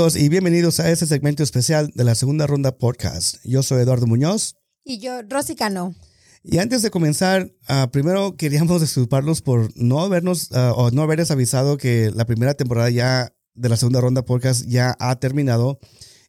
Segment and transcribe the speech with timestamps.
[0.00, 3.36] Amigos y bienvenidos a este segmento especial de la segunda ronda podcast.
[3.44, 4.56] Yo soy Eduardo Muñoz.
[4.82, 5.94] Y yo, Rosy Cano.
[6.42, 11.30] Y antes de comenzar, uh, primero queríamos disculparnos por no habernos uh, o no haberles
[11.30, 15.78] avisado que la primera temporada ya de la segunda ronda podcast ya ha terminado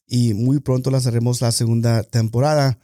[0.05, 2.77] y muy pronto lanzaremos la segunda temporada.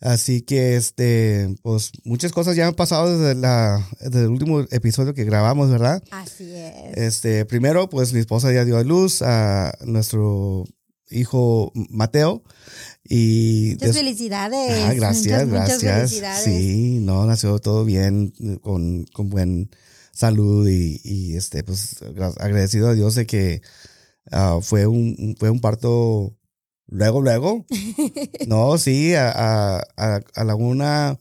[0.00, 5.12] Así que, este, pues muchas cosas ya han pasado desde, la, desde el último episodio
[5.12, 6.02] que grabamos, ¿verdad?
[6.10, 6.96] Así es.
[6.96, 10.64] Este, primero, pues mi esposa ya dio a luz a nuestro
[11.10, 12.42] hijo Mateo.
[13.04, 14.84] Y muchas felicidades.
[14.84, 15.82] Ah, gracias, muchas, gracias.
[15.82, 16.44] Muchas felicidades.
[16.44, 19.70] Sí, no, nació todo bien, con, con buen
[20.12, 21.96] salud y, y, este, pues
[22.38, 23.62] agradecido a Dios de que
[24.32, 26.36] uh, fue, un, fue un parto
[26.90, 27.64] luego, luego.
[28.46, 31.18] no, sí, a, a, a, a, la una,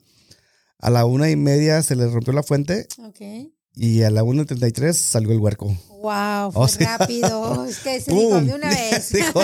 [0.79, 2.87] a la una y media se le rompió la fuente.
[2.99, 3.51] Ok.
[3.81, 5.67] Y a la 1.33 salió el huerco.
[6.01, 7.65] Wow, fue O sea, rápido.
[7.69, 9.09] Es que se dijo de una vez.
[9.13, 9.41] Dijo,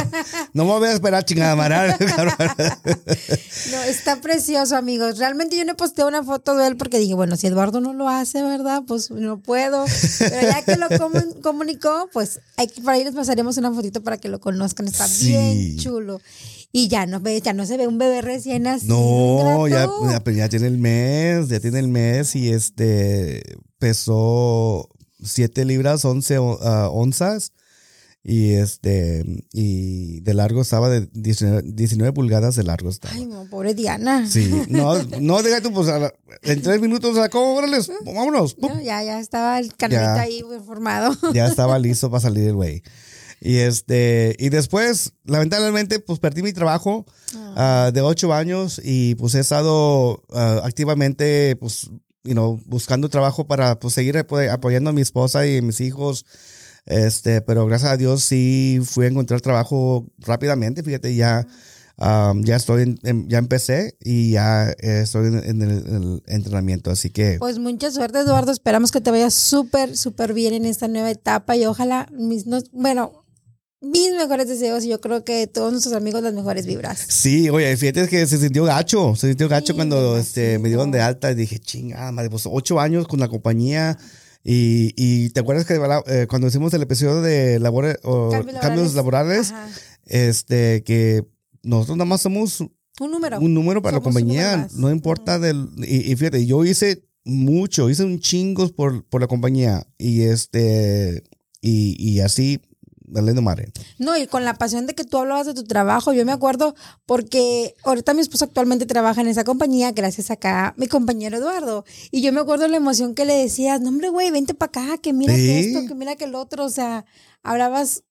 [0.53, 1.95] no me voy a esperar, chingada madre.
[3.71, 5.17] No, está precioso, amigos.
[5.17, 8.09] Realmente yo no posté una foto de él porque dije, bueno, si Eduardo no lo
[8.09, 8.83] hace, ¿verdad?
[8.85, 9.85] Pues no puedo.
[10.19, 14.03] Pero ya que lo comu- comunicó, pues hay que, por ahí les pasaremos una fotito
[14.03, 14.87] para que lo conozcan.
[14.87, 15.27] Está Sí.
[15.29, 16.21] bien chulo.
[16.71, 18.87] Y ya no ve, ya no se ve un bebé recién así.
[18.87, 20.11] No, ya, grato.
[20.25, 23.41] ya, ya tiene el mes, ya tiene el mes y este
[23.85, 24.89] pesó
[25.23, 27.51] 7 libras, 11 o- ah, onzas
[28.23, 33.13] y este y de largo estaba de 19, 19 pulgadas de largo estaba.
[33.13, 34.27] Ay, no, pobre Diana.
[34.27, 36.11] Sí, no, no, deja tú, pues la-
[36.41, 38.55] en tres minutos sacó, órale, vámonos.
[38.83, 40.21] ya, ya estaba el canalito Ya.
[40.21, 41.15] ahí formado.
[41.35, 42.81] ya estaba listo para salir el güey.
[43.41, 47.05] Y este, y después, lamentablemente, pues perdí mi trabajo
[47.55, 51.91] ah, de ocho años y pues he estado ah, activamente, pues,
[52.25, 55.79] you know, buscando trabajo para pues seguir apo- apoyando a mi esposa y a mis
[55.79, 56.25] hijos.
[56.85, 60.83] Este, pero gracias a Dios sí fui a encontrar trabajo rápidamente.
[60.83, 61.47] Fíjate, ya,
[61.97, 65.95] um, ya estoy, en, en- ya empecé y ya eh, estoy en, en el, en
[66.03, 66.91] el entrenamiento.
[66.91, 68.51] Así que, Pues mucha suerte, Eduardo.
[68.51, 72.61] Esperamos que te vaya súper, súper bien en esta nueva etapa y ojalá, mis, no-
[72.71, 73.24] bueno,
[73.81, 77.05] mis mejores deseos y yo creo que todos nuestros amigos las mejores vibras.
[77.07, 80.69] Sí, oye, fíjate que se sintió gacho, se sintió gacho Sí, cuando me este, me
[80.69, 83.97] dieron de alta y dije, chingada, madre, pues ocho años con la compañía
[84.43, 88.93] y, y te acuerdas que eh, cuando hicimos el episodio de labores o Cambios cambios,
[88.93, 89.53] laborales,
[90.05, 91.25] este, que
[91.63, 92.61] nosotros nada más somos
[92.99, 93.39] Un número.
[93.39, 97.89] un número para la Somos compañía, no importa del, y, y fíjate, yo hice mucho,
[97.89, 101.23] hice un chingos por, por la compañía y este,
[101.59, 102.61] y, y así,
[103.07, 103.71] valiendo madre.
[103.97, 106.75] No, y con la pasión de que tú hablabas de tu trabajo, yo me acuerdo
[107.05, 111.85] porque ahorita mi esposo actualmente trabaja en esa compañía, gracias acá a mi compañero Eduardo.
[112.11, 114.97] Y yo me acuerdo la emoción que le decías, no hombre, güey, vente para acá,
[115.01, 116.65] que mira que esto, que mira que el otro.
[116.65, 117.05] O sea,
[117.43, 118.03] hablabas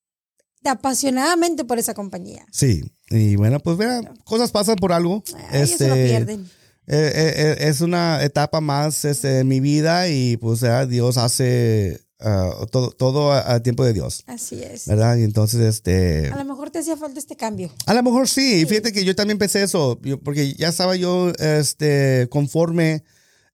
[0.65, 2.47] apasionadamente por esa compañía.
[2.51, 5.23] Sí, y bueno, pues mira, cosas pasan por algo.
[5.51, 6.51] Ay, eso lo Este, pierden.
[6.87, 11.17] Eh, eh, eh, es una etapa más este, en mi vida y pues ya Dios
[11.17, 14.87] hace ah, todo, todo a, a tiempo de Dios, Así es.
[14.89, 15.17] ¿verdad?
[15.19, 17.71] Y entonces, este, A lo mejor te hacía falta este cambio.
[17.87, 20.97] a lo mejor sí, y fíjate que yo también pensé eso, yo- porque ya estaba
[20.97, 23.05] yo este, conforme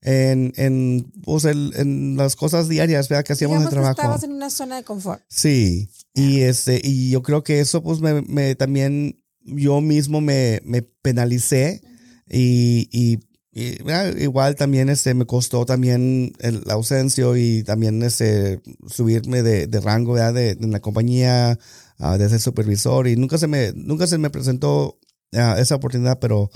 [0.03, 3.25] en, en, pues, el- en las cosas diarias ¿verdad?
[3.25, 4.01] que hacíamos en el que trabajo.
[4.01, 5.23] estabas en una zona de confort.
[5.29, 10.61] Sí, y este, y yo creo que eso pues me, me también yo mismo me,
[10.65, 11.83] me penalicé
[12.29, 13.19] y, y,
[13.61, 19.43] y, ah, igual también este me costó también el, la ausencia y también este subirme
[19.43, 21.59] de, rango de, de la compañía
[21.99, 24.99] ah, de ser supervisor y nunca se me nunca se me presentó
[25.35, 26.51] ah, esa oportunidad pero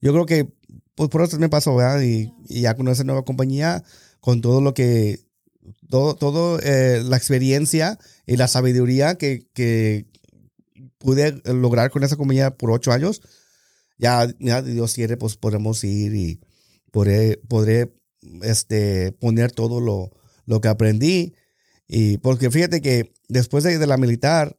[0.00, 0.52] yo creo que
[0.94, 1.78] pues por eso me pasó.
[2.02, 3.82] Y, ya con esa nueva compañía
[4.20, 5.20] con todo lo que
[5.88, 10.06] todo, todo eh, la experiencia y la sabiduría que, que
[10.98, 13.22] pude lograr con esa compañía por ocho años,
[14.02, 16.40] ya, ya Dios quiere, pues podremos ir y
[16.90, 17.94] podré, podré
[18.42, 20.10] este, poner todo lo,
[20.44, 21.34] lo que aprendí.
[21.88, 24.58] Y porque fíjate que después de, de la militar,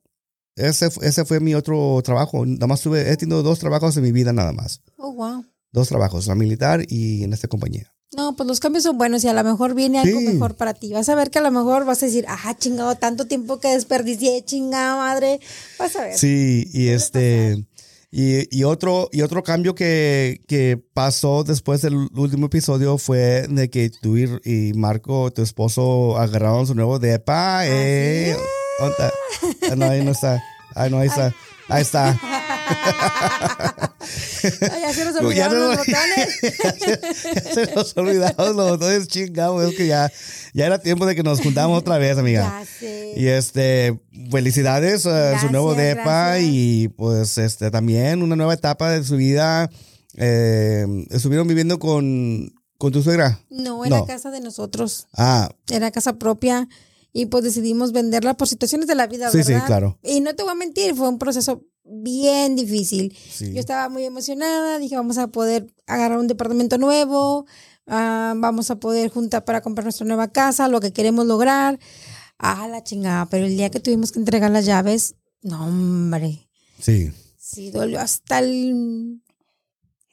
[0.56, 2.46] ese, ese fue mi otro trabajo.
[2.46, 4.82] Nada más tuve, he tenido dos trabajos en mi vida nada más.
[4.98, 5.46] Oh, wow.
[5.72, 7.90] Dos trabajos, la militar y en esta compañía.
[8.16, 10.28] No, pues los cambios son buenos y a lo mejor viene algo Sí.
[10.28, 10.94] mejor para ti.
[10.94, 13.70] Vas a ver que a lo mejor vas a decir, ah, chingado, tanto tiempo que
[13.70, 15.40] desperdicié, chingada madre.
[15.80, 16.18] Vas a ver.
[16.18, 17.66] Sí, y este.
[18.16, 23.72] Y, y otro, y otro cambio que, que pasó después del último episodio fue de
[23.72, 27.66] que tú y, y Marco, tu esposo, agarraron su nuevo depa.
[27.66, 28.38] Eh.
[28.78, 29.14] ¿Dónde está?
[29.72, 30.44] Ah, no, ahí no está.
[30.76, 31.34] Ah, no, ahí está.
[31.70, 32.20] Ahí está.
[34.44, 36.40] Ya se nos ya olvidaron no- los botones.
[37.54, 39.70] Se nos olvidamos los botones chingados.
[39.72, 40.12] Es que ya,
[40.54, 42.60] ya era tiempo de que nos juntamos otra vez, amiga.
[42.60, 43.14] Ya sé.
[43.16, 46.02] Y este, felicidades a su Gracias, nuevo depa
[46.32, 46.50] gracias.
[46.52, 49.70] y pues este también una nueva etapa de su vida.
[50.16, 53.40] Eh, estuvieron viviendo con, con tu suegra.
[53.50, 54.06] No, era No.
[54.06, 55.08] casa de nosotros.
[55.14, 56.68] Ah, Era casa propia.
[57.16, 60.00] Y pues decidimos venderla por situaciones de la vida, Sí, sí, claro.
[60.04, 63.16] Y no te voy a mentir, fue un proceso bien difícil.
[63.32, 63.54] sí.
[63.54, 67.46] Yo estaba muy emocionada, dije, vamos a poder agarrar un departamento nuevo,
[67.88, 71.80] ah, vamos a poder juntar para comprar nuestra nueva casa, lo que queremos lograr.
[72.40, 76.50] Ah, la chingada, pero el día que tuvimos que entregar las llaves, no, hombre,
[76.80, 77.12] Sí.
[77.38, 79.22] sí, dolió hasta el...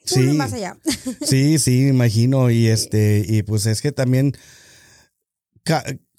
[0.05, 0.19] Sí.
[0.21, 0.77] Uno más allá.
[1.21, 2.49] Sí, sí, me imagino.
[2.49, 4.33] Y este, y pues es que también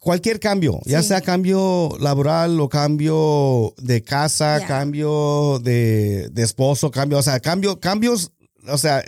[0.02, 4.66] cualquier cambio, ya sea cambio laboral o cambio de casa, Ya.
[4.66, 8.32] cambio de, de esposo, cambio, o sea, cambio, cambios,
[8.68, 9.04] o sea,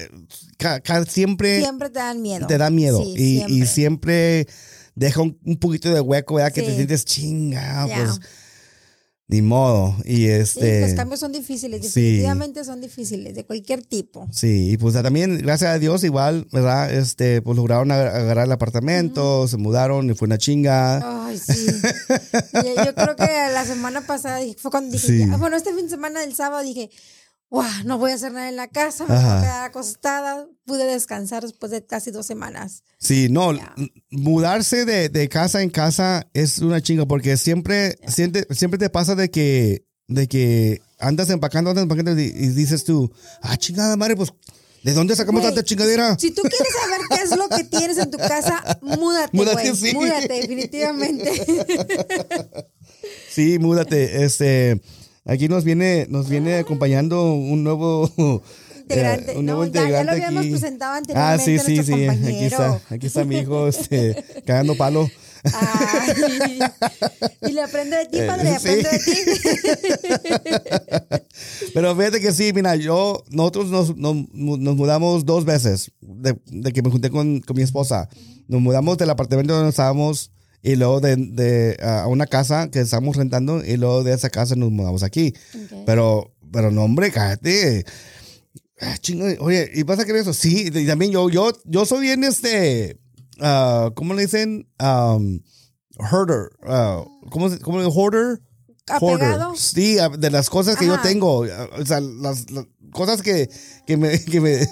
[0.56, 2.46] ca- ca- siempre, Siempre te dan miedo.
[2.46, 3.54] te da miedo Sí, y, siempre.
[3.56, 4.46] y siempre
[4.94, 6.52] deja un, un poquito de hueco, ¿verdad?
[6.52, 7.96] Que te sientes chinga, Ya.
[7.96, 8.20] pues
[9.26, 9.96] ni modo.
[10.04, 10.80] Y Sí, este.
[10.82, 12.00] los cambios son difíciles, sí.
[12.02, 14.28] definitivamente son difíciles, de cualquier tipo.
[14.30, 16.92] Sí, y pues también, gracias a Dios, igual, ¿verdad?
[16.92, 21.26] Este, pues lograron ag- agarrar el apartamento, se mudaron y fue una chinga.
[21.26, 21.66] Ay, sí.
[22.64, 25.18] Y yo creo que la semana pasada dije- fue cuando dije, Sí.
[25.26, 26.90] ya, bueno, este fin de semana del sábado dije,
[27.50, 30.46] wow, no voy a hacer nada en la casa, me voy a quedar acostada.
[30.66, 32.82] Pude descansar después de casi dos semanas.
[32.98, 33.52] Sí, no,
[34.10, 39.14] mudarse de, de casa en casa es una chinga porque siempre, siente- siempre te pasa
[39.14, 43.12] de que, de que andas empacando, andas empacando y, y dices tú,
[43.42, 44.32] ah, chingada madre, pues,
[44.82, 46.18] ¿de dónde sacamos tanta chingadera?
[46.18, 49.92] Si tú quieres saber qué es lo que tienes en tu casa, múdate, Múdate, sí.
[49.94, 51.30] Múdate, definitivamente.
[53.30, 54.80] Sí, múdate, este,
[55.24, 58.10] aquí nos viene, nos viene acompañando un nuevo
[58.84, 59.32] Integrante.
[59.32, 60.50] eh, un No, nuevo ya- ya lo integrante habíamos aquí.
[60.50, 64.76] presentado Ah, anteriormente, sí, sí, nuestro sí, aquí está, aquí está mi hijo, este, cagando
[64.76, 65.08] palo.
[65.52, 66.58] Ay,
[67.42, 69.12] y le aprende de ti, padre, Eh, aprende sí.
[69.12, 70.14] de ti.
[71.74, 76.72] Pero fíjate que sí, mira, yo, nosotros nos, nos, nos mudamos dos veces de, de
[76.72, 78.08] que me junté con, con mi esposa.
[78.48, 80.30] Nos mudamos del apartamento donde estábamos
[80.64, 84.56] y luego de, de a una casa que estábamos rentando y luego de esa casa
[84.56, 85.34] nos mudamos aquí.
[85.84, 87.84] Pero, pero no, hombre, cállate.
[88.80, 90.32] Ah, chingo, oye, ¿y vas a creer eso?
[90.32, 92.98] Sí, y también yo, yo, yo soy bien este,
[93.40, 94.66] ah, ¿cómo le dicen?
[94.80, 95.40] Um,
[95.98, 96.48] herder.
[96.66, 98.40] ah, ¿Cómo cómo le hoarder?
[98.88, 99.48] Apegado.
[99.50, 99.60] Hoarder.
[99.60, 101.40] Sí, de las cosas que yo tengo.
[101.40, 103.50] O sea, las, las cosas que,
[103.86, 104.66] que me, que me,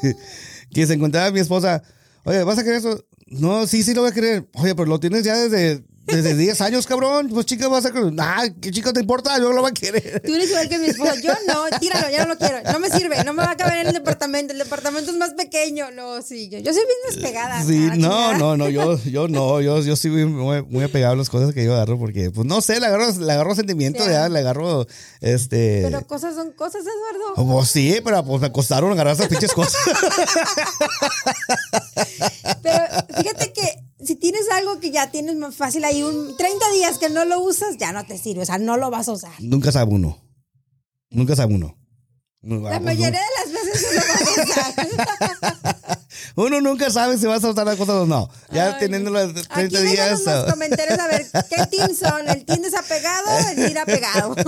[0.71, 1.83] que se encontraba mi esposa.
[2.25, 3.05] Oye, ¿vas a creer eso?
[3.27, 4.49] No, sí, sí lo voy a creer.
[4.55, 7.29] Oye, pero lo tienes ya desde, desde 10 años, cabrón.
[7.29, 8.13] Pues chica, vas a creer.
[8.13, 9.39] Nah, ¿qué chica te importa?
[9.39, 10.21] Yo lo voy a querer.
[10.25, 11.15] Tú eres igual que mi esposo.
[11.23, 12.63] Yo no, tíralo, ya no lo quiero.
[12.73, 14.53] No me sirve, no me va a caber en el departamento.
[14.53, 15.91] El departamento es más pequeño.
[15.93, 17.63] No, sí, yo, yo soy bien despegada.
[17.63, 21.31] Sí, no, no, no, yo, yo no, yo, yo soy muy, muy, apegado a las
[21.31, 24.13] cosas que yo agarro porque, pues no sé, le agarro, le agarro sentimiento, Ya.
[24.13, 24.87] ya, le agarro,
[25.21, 25.81] este...
[25.83, 27.53] Pero cosas son cosas, Eduardo.
[27.53, 29.77] Pues sí, pero pues me costaron agarrar esas pinches cosas.
[32.63, 32.85] Pero
[33.17, 37.09] fíjate que si tienes algo que ya tienes más fácil ahí, un 30 días que
[37.09, 38.43] no lo usas, ya no te sirve.
[38.43, 39.33] O sea, no lo vas a usar.
[39.41, 40.19] Nunca sabe uno.
[41.11, 41.77] Nunca sabe uno.
[42.43, 45.77] La Vamos, mayoría de las veces no lo vas a usar.
[46.37, 48.29] Uno nunca sabe si vas a usar las cosas o no.
[48.53, 50.21] Ya Ay, teniendo los 30 Aquí días.
[50.25, 52.29] los comentarios a ver qué team son.
[52.29, 54.35] ¿El team desapegado el team apegado?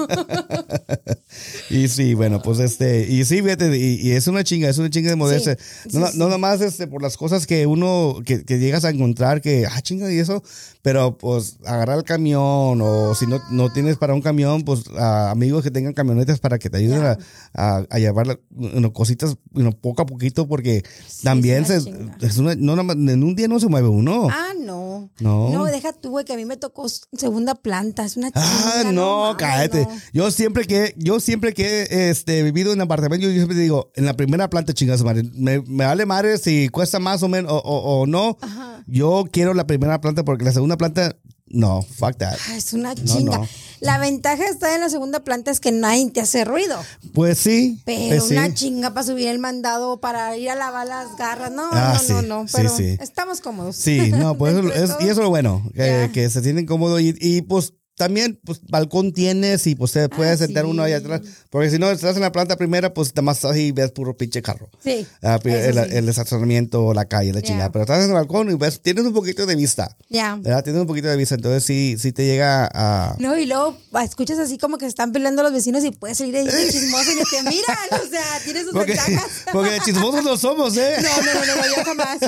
[1.71, 4.89] Y sí, bueno, pues este, y sí, fíjate, y, y es una chinga, es una
[4.91, 5.59] chinga de moverse.
[5.89, 8.91] Sí, no, sí, no nomás este, por las cosas que uno, que, que llegas a
[8.91, 10.45] encontrar, que, ah, chinga, y eso,
[10.83, 15.31] pero pues agarrar el camión, o si no, no tienes para un camión, pues a
[15.33, 17.19] amigos que tengan camionetas para que te ayuden a,
[17.55, 20.85] a, a llevar la- you know, cositas you know, poco a poquito, porque
[21.25, 24.29] también se, es una, no, en un día no se mueve uno.
[24.31, 25.11] Ah, no.
[25.21, 25.51] No.
[25.51, 28.05] No, deja tú, güey, que a mí me tocó segunda planta.
[28.05, 29.83] Es una Ah, chinga, no, cállate.
[29.83, 29.91] no.
[30.13, 34.05] Yo siempre que, yo siempre que he este, vivido en apartamento, yo siempre digo, en
[34.07, 37.57] la primera planta, chingas madre, me, me vale madre si cuesta más o menos o,
[37.59, 38.37] o- o no.
[38.41, 38.83] Ajá.
[38.87, 41.17] Yo quiero la primera planta porque la segunda planta,
[41.47, 42.37] no, fuck that.
[42.49, 43.39] Ah, es una chinga.
[43.39, 43.49] no.
[43.81, 46.79] La ventaja está en la segunda planta es que nadie te hace ruido.
[47.13, 47.81] Pues sí.
[47.85, 48.33] Pero pues sí.
[48.35, 51.53] una chinga para subir el mandado, para ir a lavar las garras.
[51.53, 52.49] No, Ah, no, sí, no, no.
[52.49, 52.97] sí, Pero sí.
[53.01, 53.77] estamos cómodos.
[53.77, 57.15] Sí, no, pues eso, es, y eso es lo bueno, que se sienten cómodos y,
[57.21, 61.21] y pues también, pues, balcón tienes y pues se puede Ah, sentar uno ahí atrás.
[61.51, 64.43] Porque si no, estás en la planta primera, pues nada más ahí ves puro pinche
[64.43, 64.69] carro.
[64.83, 65.07] Sí.
[65.23, 65.81] Ah, el, sí.
[65.93, 67.71] el estacionamiento, la calle, la chingada.
[67.71, 69.97] Pero estás en el balcón y ves, tienes un poquito de vista.
[70.09, 70.37] Ya.
[70.41, 70.65] ¿Verdad?
[70.65, 71.37] Tienes un poquito de vista.
[71.37, 73.15] Entonces sí, sí te llega a.
[73.21, 76.19] No, y luego ah, escuchas así como que se están peleando los vecinos y puedes
[76.19, 78.05] salir ahí de chismoso y te miran.
[78.05, 79.31] O sea, tiene sus Porque, ventajas.
[79.53, 80.97] porque de chismosos no somos, ¿eh?
[81.01, 82.19] No, no, no, no, yo jamás.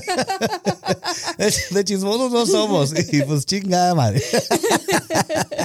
[1.71, 2.93] De chismosos no somos.
[3.13, 4.23] Y pues chingada madre.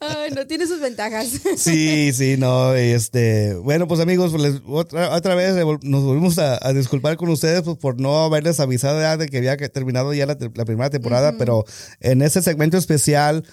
[0.00, 1.28] Ay, no, tiene sus ventajas.
[1.56, 6.58] Sí, sí, no, este, bueno, pues amigos, pues, les- otra, otra vez nos volvimos a,
[6.66, 10.26] a disculpar con ustedes pues, por no haberles avisado ya de que había terminado ya
[10.26, 11.64] la, primera temporada, pero
[12.00, 13.44] en ese segmento especial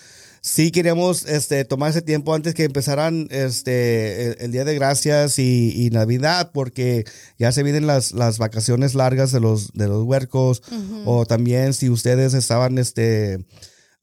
[0.41, 5.37] sí queríamos este, tomar ese tiempo antes que empezaran este, el, el Día de Gracias
[5.39, 7.05] y, y Navidad, porque
[7.37, 10.63] ya se vienen las, las vacaciones largas de los, de los huercos,
[11.05, 13.45] o también si ustedes estaban, este,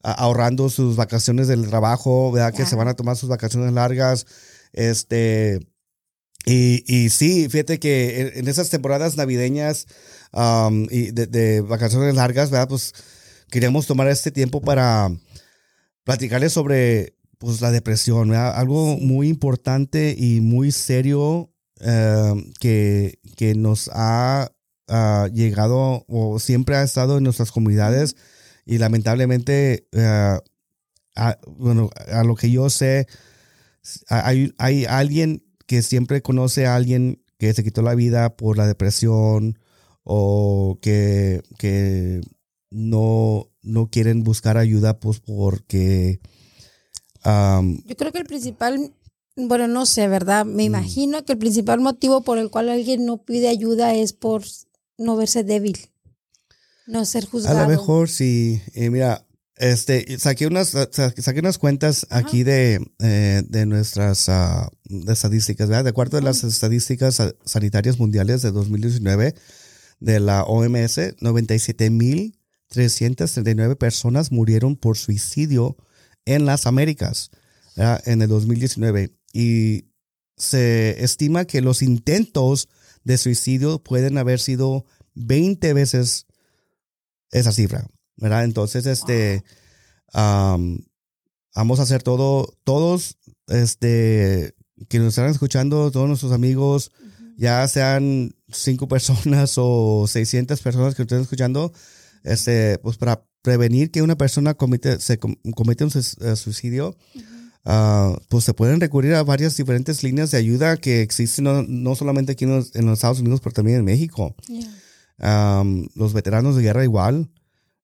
[0.03, 2.53] ahorrando sus vacaciones del trabajo, ¿verdad?
[2.53, 4.25] Que se van a tomar sus vacaciones largas.
[4.73, 5.59] Este.
[6.45, 9.87] Y, y sí, fíjate que en, esas temporadas navideñas
[10.31, 12.69] um, y de, de vacaciones largas, ¿verdad?
[12.69, 12.93] Pues
[13.51, 15.11] queríamos tomar este tiempo para
[16.05, 18.55] platicarles sobre pues, la depresión, ¿verdad?
[18.55, 21.51] Algo muy importante y muy serio
[21.81, 24.51] eh, que, que nos ha
[24.87, 28.15] ah, llegado o siempre ha estado en nuestras comunidades
[28.69, 30.37] y lamentablemente, eh,
[31.15, 33.07] a, bueno, a lo que yo sé,
[34.07, 38.67] hay, hay alguien que siempre conoce a alguien que se quitó la vida por la
[38.67, 39.57] depresión
[40.03, 42.21] o que, que
[42.69, 46.19] no, no quieren buscar ayuda pues porque
[47.23, 48.93] Yo creo que el principal,
[49.35, 50.45] bueno, no sé, ¿verdad?
[50.45, 50.55] Mm.
[50.55, 54.43] Me imagino que el principal motivo por el cual alguien no pide ayuda es por
[54.99, 55.88] no verse débil,
[56.89, 57.61] no ser A juzgado.
[57.61, 58.61] lo mejor sí.
[58.73, 64.69] Eh, mira, este, saqué unas, sa- saqué unas cuentas aquí de, eh, de nuestras ah,
[64.85, 65.83] de estadísticas, ¿verdad?
[65.83, 69.35] De acuerdo a las estadísticas sanitarias mundiales de 2019
[69.99, 70.97] de la OMS,
[72.71, 75.77] 97.339 personas murieron por suicidio
[76.25, 77.31] en las Américas
[77.75, 78.01] ¿verdad?
[78.05, 79.13] en el 2019.
[79.33, 79.85] Y
[80.37, 82.69] se estima que los intentos
[83.03, 86.27] de suicidio pueden haber sido 20 veces
[87.31, 88.43] esa cifra, ¿verdad?
[88.43, 89.43] Entonces, este,
[90.13, 90.79] am,
[91.55, 93.17] vamos a hacer todo, todos,
[93.47, 94.55] este,
[94.87, 96.91] que nos están escuchando, todos nuestros amigos,
[97.37, 101.71] ya sean cinco personas o 600 personas que nos estén escuchando,
[102.23, 106.97] este, pues para prevenir que una persona comete, se com- comete un eh, suicidio,
[107.65, 111.95] ah, pues se pueden recurrir a varias diferentes líneas de ayuda que existen no, no
[111.95, 114.35] solamente aquí en los, en los Estados Unidos, pero también en México.
[114.47, 114.67] Yeah.
[115.21, 117.29] Um, los veteranos de guerra igual.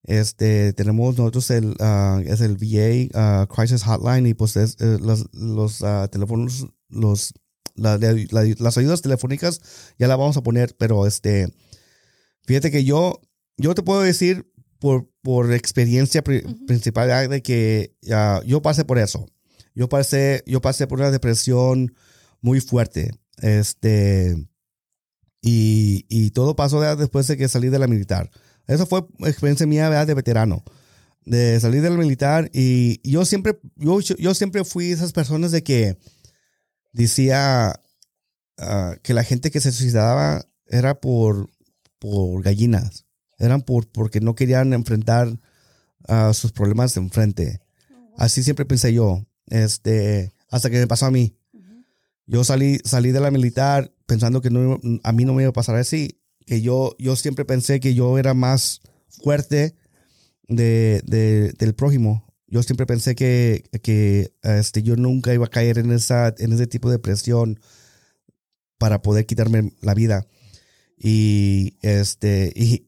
[0.03, 4.97] Este, tenemos nosotros el, ah, es el VA ah, Crisis Hotline y pues es, eh,
[5.01, 7.33] los, los ah, teléfonos, los,
[7.75, 9.61] la- la- la- las ayudas telefónicas
[9.97, 11.51] ya la vamos a poner, pero este,
[12.45, 13.19] fíjate que yo,
[13.57, 17.95] yo te puedo decir por, por experiencia pri- principal de que
[18.45, 19.25] yo pasé por eso.
[19.73, 21.95] Yo pasé, yo pasé por una depresión
[22.41, 23.11] muy fuerte.
[23.41, 24.37] Este,
[25.47, 26.97] y, y todo pasó ¿verdad?
[26.97, 28.31] después de que salí de la militar.
[28.65, 30.07] Eso fue experiencia mía ¿verdad?
[30.07, 30.63] de veterano.
[31.23, 35.99] De salir del militar y yo siempre, yo, yo siempre fui esas personas de que
[36.93, 37.79] decía
[38.57, 41.51] ah, que la gente que se suicidaba era por,
[41.99, 43.05] por gallinas.
[43.37, 45.39] Eran por, porque no querían enfrentar
[46.07, 47.61] ah, sus problemas de enfrente.
[48.17, 49.23] Así siempre pensé yo.
[49.45, 51.37] Este, hasta que me pasó a mí.
[52.25, 55.53] Yo salí, salí de la militar pensando que no, a mí no me iba a
[55.53, 56.19] pasar así.
[56.45, 59.75] Que yo, yo siempre pensé que yo era más fuerte
[60.47, 62.25] de, de- del prójimo.
[62.47, 66.67] Yo siempre pensé que, que este, yo nunca iba a caer en, esa, en ese
[66.67, 67.59] tipo de presión
[68.77, 70.27] para poder quitarme la vida.
[70.97, 72.87] Y este, y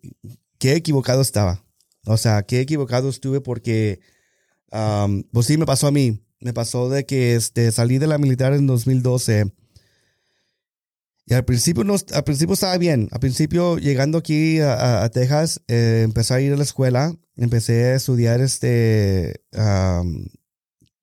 [0.59, 1.63] qué equivocado estaba.
[2.05, 3.99] O sea, qué equivocado estuve porque,
[4.71, 6.21] am, pues sí me pasó a mí.
[6.39, 9.51] Me pasó de que este, salí de la militar en 2012.
[11.29, 13.09] Y al principio, no, al principio estaba bien.
[13.11, 17.13] Al principio, llegando aquí a, a- a Texas, eh, empecé a ir a la escuela.
[17.35, 19.41] Empecé a estudiar este,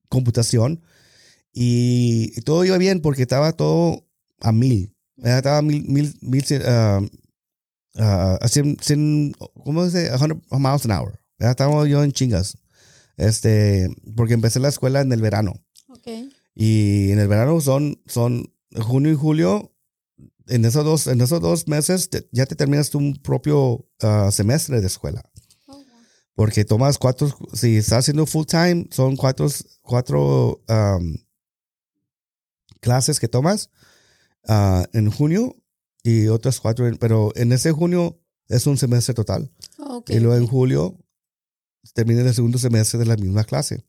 [0.08, 0.82] computación.
[1.52, 4.06] Y, todo iba bien porque estaba todo
[4.40, 4.94] a mil.
[5.22, 7.00] Estaba a mil, mil, mil, ah,
[7.96, 10.18] ah, a cien- cien- ¿cómo se dice?
[10.18, 11.20] 100 miles an hour.
[11.38, 12.58] Estaba yo en chingas.
[13.16, 15.54] Este, porque empecé la escuela en el verano.
[16.54, 19.70] Y en el verano son, son junio y julio.
[20.48, 24.80] En esos dos, en esos dos meses te- ya te terminas tu propio ah, semestre
[24.80, 25.22] de escuela.
[25.66, 25.84] Oh, wow.
[26.34, 29.48] Porque tomas cuatro, si estás haciendo full time, son cuatro,
[29.82, 31.16] cuatro um,
[32.80, 33.70] clases que tomas
[34.46, 35.56] ah, en junio
[36.02, 39.50] y otras cuatro, pero en ese junio es un semestre total.
[39.78, 40.10] Ok.
[40.10, 40.98] Y luego en julio
[41.94, 43.86] termina el segundo semestre de la misma clase.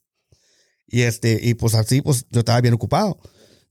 [0.87, 3.19] Y este, y pues así, pues yo estaba bien ocupado.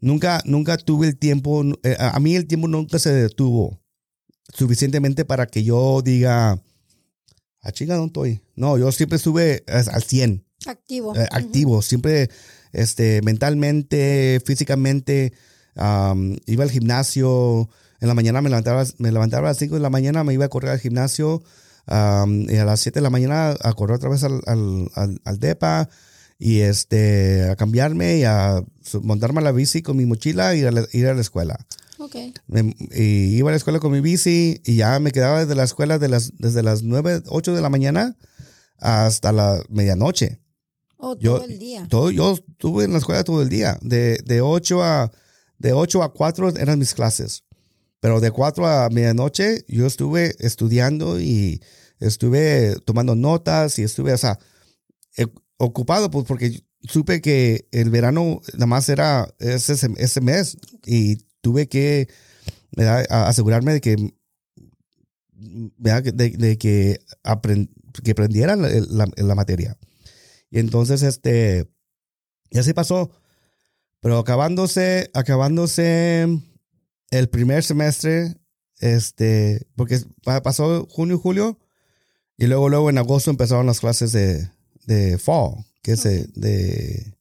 [0.01, 3.81] Nunca, nunca tuve el tiempo, eh, a a mí el tiempo nunca se detuvo
[4.53, 6.61] suficientemente para que yo diga,
[7.63, 8.41] ah, chinga, ¿dónde estoy?
[8.55, 11.17] No, yo siempre estuve al 100, Activo.
[11.17, 12.31] eh, activo, siempre,
[12.73, 15.33] este, mentalmente, físicamente,
[15.75, 17.69] am, iba al gimnasio,
[18.01, 20.45] en la mañana me levantaba, me levantaba a las 5 de la mañana, me iba
[20.45, 21.43] a correr al gimnasio,
[21.87, 25.39] y a las 7 de la mañana a correr otra vez al, al, al, al
[25.39, 25.89] DEPA,
[26.39, 28.63] y este, a cambiarme y a
[29.03, 31.59] montarme a la bici con mi mochila y ir a la, ir a la escuela.
[31.99, 32.17] Ok.
[32.49, 35.65] Me- y iba a la escuela con mi bici y ya me quedaba desde la
[35.65, 38.17] escuela de las, desde las 9, 8 de la mañana
[38.79, 40.41] hasta la medianoche.
[40.97, 41.87] O Yo- todo el día.
[41.89, 43.79] Todo, yo estuve en la escuela todo el día.
[43.83, 45.13] De, de, 8 a,
[45.59, 47.45] de 8 a 4 eran mis clases.
[48.01, 51.63] Pero de 4 a medianoche yo estuve estudiando y
[52.01, 54.39] estuve tomando notas y estuve, o sea,
[55.17, 55.27] eh,
[55.59, 61.69] ocupado pues porque supe que el verano nada más era ese, ese mes y tuve
[61.69, 62.09] que
[63.11, 63.97] asegurarme de que
[65.37, 67.71] de, que, aprend-
[68.03, 69.77] que aprendiera la, la- materia.
[70.51, 71.69] Y entonces, este,
[72.51, 73.11] y así pasó.
[74.01, 76.27] Pero acabándose, acabándose
[77.11, 78.35] el primer semestre,
[78.79, 81.59] este, porque pa- pasó junio, julio,
[82.37, 84.51] y luego, luego en agosto empezaron las clases de,
[84.87, 87.15] de fall, que es de- de,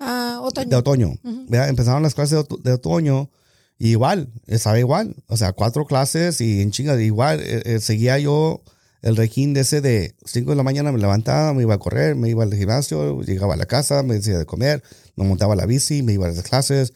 [0.00, 0.68] Ah, otoño.
[0.68, 1.08] de otoño.
[1.22, 1.46] Ujú.
[1.48, 1.68] ¿verdad?
[1.68, 3.30] Empezaron las clases de, oto- de otoño
[3.78, 5.16] y igual, estaba igual.
[5.28, 8.62] O sea, cuatro clases y en chinga, igual, eh, eh, seguía yo
[9.02, 12.14] el requín de ese de 5 de la mañana, me levantaba, me iba a correr,
[12.16, 14.82] me iba al gimnasio, llegaba a la casa, me decía de comer,
[15.16, 16.94] me montaba la bici, me iba a las clases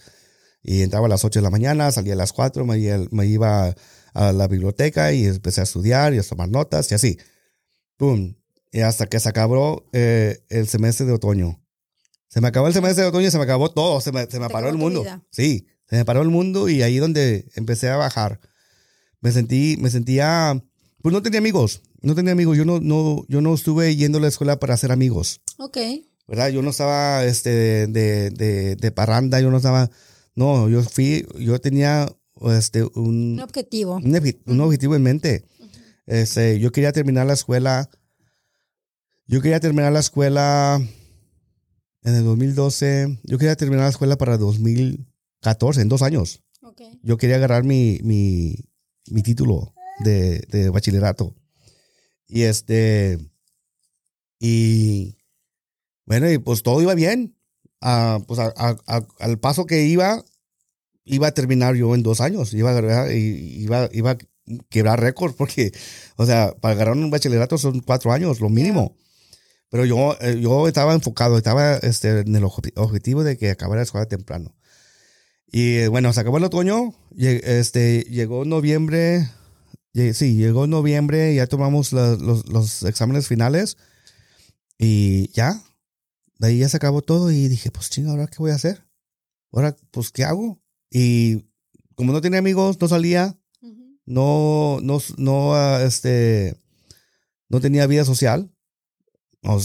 [0.63, 3.27] y entraba a las 8 de la mañana, salía a las 4, me, iba- me
[3.27, 3.75] iba
[4.15, 7.19] a la biblioteca y empecé a estudiar y a tomar notas y así.
[7.97, 8.35] Pum.
[8.73, 11.61] Y hasta que se acabó eh, el semestre de otoño.
[12.29, 14.01] Se me acabó el semestre de otoño y se me acabó todo.
[14.01, 15.03] Se me, se me paró el mundo.
[15.03, 15.25] vida.
[15.31, 18.41] Sí, se me paró el mundo y ahí donde empecé a bajar.
[19.21, 20.63] Me sentí, me sentía,
[21.03, 21.81] pues no tenía amigos.
[22.03, 22.57] No tenía amigos.
[22.59, 25.41] Yo no, no, yo no estuve yendo a la escuela para hacer amigos.
[25.59, 25.79] Ok.
[26.29, 26.51] ¿Verdad?
[26.51, 29.91] Yo no estaba este, de, de, parranda, yo no estaba.
[30.35, 32.15] No, yo fui, yo tenía
[32.53, 33.97] este, Un un, objetivo.
[33.97, 35.45] un, obje- un objetivo en mente.
[36.07, 37.89] Este, yo quería terminar la escuela.
[39.31, 40.81] Yo quería terminar la escuela
[42.03, 43.19] en el 2012.
[43.25, 46.43] Yo quería terminar la escuela para 2014, en dos años.
[46.63, 46.81] Ok.
[47.03, 48.55] Yo quería agarrar mi, mi,
[49.11, 51.35] mi título de, de bachillerato.
[52.27, 53.19] Y este.
[54.41, 55.17] Y.
[56.07, 57.37] Bueno, y pues todo iba bien.
[57.83, 60.25] Ah, pues a- a- a- al paso que iba,
[61.05, 62.55] iba a terminar yo en dos años.
[62.55, 64.19] Iba a, agarrar- iba, iba a
[64.71, 65.71] quebrar récord porque,
[66.17, 68.97] o sea, para agarrar un bachillerato son cuatro años, lo mínimo.
[69.71, 73.81] Pero yo, eh, yo estaba enfocado, estaba este, en el obje- objetivo de que acabara
[73.81, 74.55] la escuela temprano.
[75.51, 79.29] Y bueno, se acabó el otoño, este, llegó noviembre,
[79.95, 83.77] sí, llegó noviembre, ya tomamos los, los exámenes finales
[84.79, 85.63] y ya,
[86.39, 88.85] de ahí ya se acabó todo y dije, pues chinga, ¿ahora qué voy a hacer?
[89.51, 90.61] Ahora, pues, ¿qué hago?
[90.91, 91.47] Y
[91.95, 93.37] como no tenía amigos, no salía,
[94.05, 96.57] no, no, no, ah, este,
[97.49, 98.53] no tenía vida social.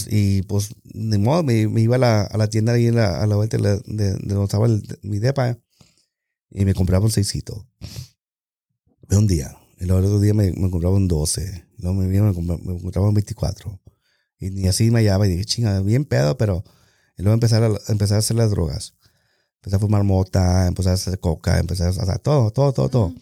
[0.08, 3.22] Y pues, de modo, me, me iba a la, a la tienda ahí en la,
[3.22, 5.58] a la vuelta de, de- de donde estaba el- mi depa
[6.50, 7.66] y me compraba un seisito.
[9.08, 9.56] De un día.
[9.78, 11.66] Y el otro día me, me compraba un 12.
[11.78, 13.80] Luego me, me, compraba, me compraba un 24.
[14.38, 16.64] Y ni así me hallaba y dije, chinga, bien pedo, pero.
[17.16, 18.94] Y luego empezar a, empezar a hacer las drogas.
[19.56, 23.14] Empecé a fumar mota, empecé a hacer coca, empecé a hacer todo, todo, todo, todo.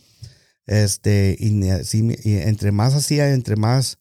[0.66, 3.98] Este, y, así, y entre más hacía, entre más,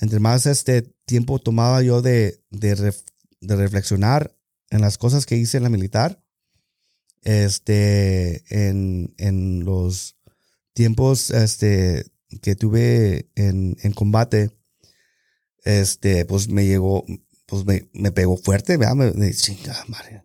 [0.00, 3.04] entre más este tiempo tomaba yo de, de, ref-
[3.40, 4.36] de reflexionar
[4.70, 6.22] en las cosas que hice en la militar,
[7.22, 10.16] este, en, en los
[10.72, 12.06] tiempos, este,
[12.42, 14.50] que tuve en, en combate,
[15.64, 17.04] este, pues me llegó,
[17.46, 18.78] pues me, me pegó fuerte.
[18.78, 19.32] Me, me
[19.88, 20.24] madre.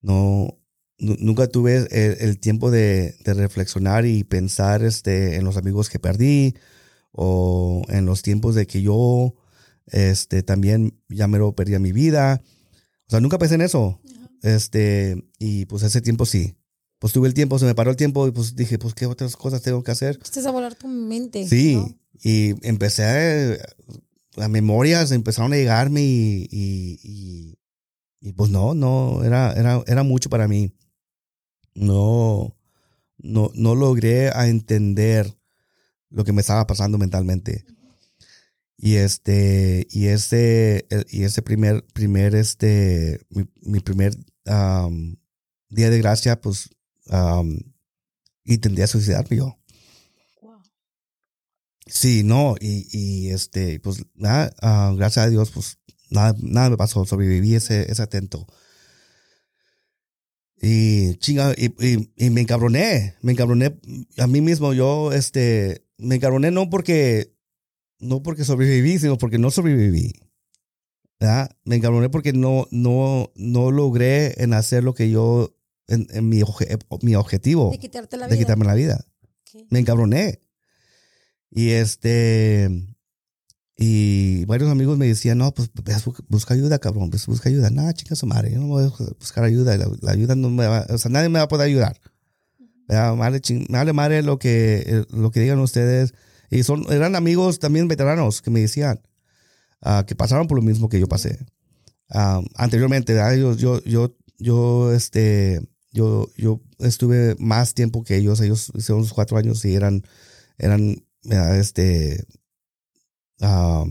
[0.00, 0.58] No,
[0.98, 5.90] nu- nunca tuve el, el tiempo de, de reflexionar y pensar este, en los amigos
[5.90, 6.54] que perdí
[7.16, 9.34] o en los tiempos de que yo
[9.86, 12.42] este, también ya me lo perdí mi vida.
[13.06, 14.00] O sea, nunca pensé en eso.
[14.04, 14.30] Ajá.
[14.42, 16.56] Este, y pues ese tiempo sí.
[16.98, 19.36] Pues tuve el tiempo, se me paró el tiempo y pues dije, pues qué otras
[19.36, 20.14] cosas tengo que hacer.
[20.14, 21.46] Empezaste a volar tu mente.
[21.46, 21.94] Sí, ¿no?
[22.22, 23.58] y empecé a,
[24.36, 27.58] las memorias empezaron a llegarme y, y, y,
[28.20, 30.72] y pues no, no, era, era, era mucho para mí.
[31.74, 32.56] No,
[33.18, 35.35] no, no logré a entender
[36.16, 37.66] lo que me estaba pasando mentalmente.
[38.78, 45.18] Y este, y ese, y ese primer, primer, este, mi, mi primer am,
[45.68, 46.70] día de gracia, pues,
[47.10, 47.58] am,
[48.44, 49.58] intenté a suicidarme yo.
[50.40, 50.62] Wow.
[51.86, 56.78] Sí, no, y, y este, pues nada, ah, gracias a Dios, pues nada, nada me
[56.78, 58.46] pasó, sobreviví ese, ese atento.
[60.62, 63.78] Y chinga, y, y, y me encabroné, me encabroné
[64.16, 67.34] a mí mismo, yo, este, me encabroné no porque,
[67.98, 70.12] no porque sobreviví, sino porque no sobreviví.
[71.18, 71.50] ¿verdad?
[71.64, 75.54] Me encabroné porque no, no, no logré en hacer lo que yo,
[75.88, 78.44] en, en mi, oje- mi objetivo De quitarte la de vida.
[78.44, 79.04] quitarme la vida
[79.70, 80.40] me encabroné.
[81.50, 82.68] Y este,
[83.78, 87.70] y varios amigos me decían, no, pues bu- busca ayuda, cabrón, pues busca ayuda.
[87.70, 90.66] Nada, chica su madre, yo no voy a buscar ayuda, la, la ayuda no me
[90.66, 91.98] va, o sea, nadie me va a poder ayudar.
[92.88, 92.96] Me
[93.68, 96.14] vale madre lo que, eh, lo que digan ustedes.
[96.50, 99.00] Y son, eran amigos también veteranos que me decían
[99.82, 101.38] ah, que pasaron por lo mismo que yo pasé.
[102.10, 105.60] Ah, anteriormente, yo, yo, yo, yo, este,
[105.92, 108.40] yo, yo estuve más tiempo que ellos.
[108.40, 110.02] Ellos hicieron unos cuatro años y eran,
[110.58, 111.02] eran,
[111.58, 112.24] este,
[113.40, 113.84] ah,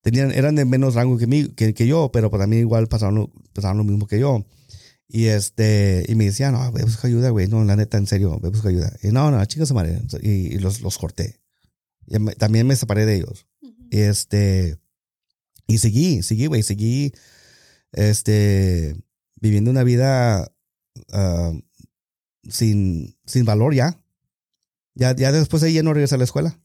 [0.00, 3.30] tenían, eran de menos rango que, mí, que, que yo, pero para mí igual pasaron,
[3.52, 4.46] pasaron lo mismo que yo.
[5.14, 7.46] Y este, y me decían, no, ve a buscar ayuda, güey.
[7.46, 8.96] No, la neta, en serio, ve a buscar ayuda.
[9.02, 10.00] Y no, no, chicas, madre.
[10.22, 11.38] Y, y los, los corté.
[12.06, 13.46] Y me- también me separé de ellos.
[13.60, 13.74] Ujú.
[13.90, 14.78] Y este,
[15.66, 17.12] y seguí, seguí, güey, seguí,
[17.92, 18.96] este,
[19.36, 20.50] viviendo una vida
[21.12, 21.52] ah,
[22.48, 24.02] sin, sin valor ya.
[24.94, 26.58] Ya, ya después de ahí ya no regresé a la escuela.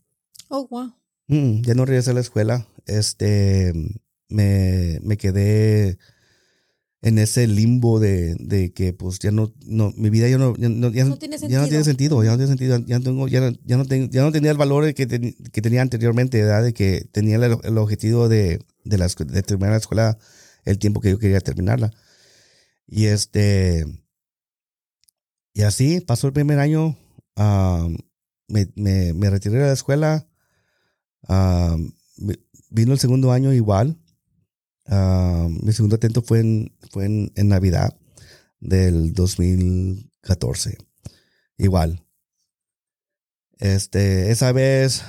[0.48, 0.94] Oh, wow.
[1.28, 2.66] Mm, ya no regresé a la escuela.
[2.86, 3.74] Este,
[4.30, 5.98] me, me quedé
[7.02, 10.68] en ese limbo de, de que pues ya no, no, mi vida ya no, ya
[10.70, 13.28] no, ya, No tiene ya no tiene sentido, ya no tiene sentido, ya no tengo,
[13.28, 16.42] ya no, ya no tengo, ya no tenía el valor que, ten- que tenía anteriormente,
[16.42, 16.64] ¿verdad?
[16.64, 20.18] De que tenía el, el objetivo de, de, la, de terminar la escuela
[20.66, 21.92] el tiempo que yo quería terminarla.
[22.88, 23.86] Y este,
[25.54, 26.98] y así pasó el primer año,
[27.36, 27.88] ah,
[28.48, 30.28] me, me, me retiré de la escuela,
[32.18, 33.98] vi- vino el segundo año igual,
[34.88, 37.98] ah, mi segundo atento fue en, fue en, en Navidad
[38.60, 40.78] del 2014,
[41.58, 42.04] igual.
[43.60, 45.04] Este, esa vez,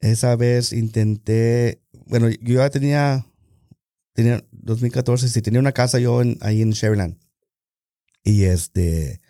[0.00, 3.26] esa vez intenté, bueno, yo ya tenía,
[4.12, 7.18] tenía 2014, sí, tenía una casa yo en, ahí en Sherryland.
[8.22, 9.20] Y este,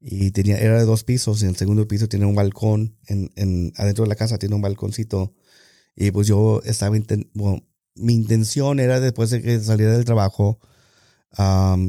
[0.00, 3.30] y tenía, era de dos pisos, y en el segundo piso tenía un balcón, en,
[3.36, 5.34] en, adentro de la casa tiene un balconcito.
[5.96, 7.62] Y pues yo estaba, inten- bueno,
[7.94, 10.58] mi intención era después de que saliera del trabajo,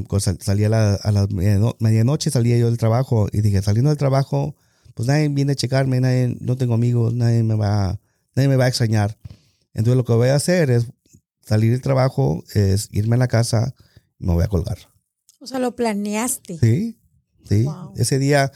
[0.08, 3.62] pues sal- salía a, la, a las mediano- medianoche, salía yo del trabajo y dije,
[3.62, 4.54] saliendo del trabajo,
[4.94, 8.00] pues nadie viene a checarme, nadie, no tengo amigos, nadie me va,
[8.34, 9.18] nadie me va a extrañar.
[9.74, 10.86] Entonces lo que voy a hacer es
[11.44, 13.74] salir del trabajo, es irme a la casa
[14.18, 14.78] y me voy a colgar.
[15.40, 16.58] O sea, lo planeaste.
[16.58, 16.98] Sí,
[17.46, 17.64] sí.
[17.64, 17.92] Wow.
[17.96, 18.50] Ese día,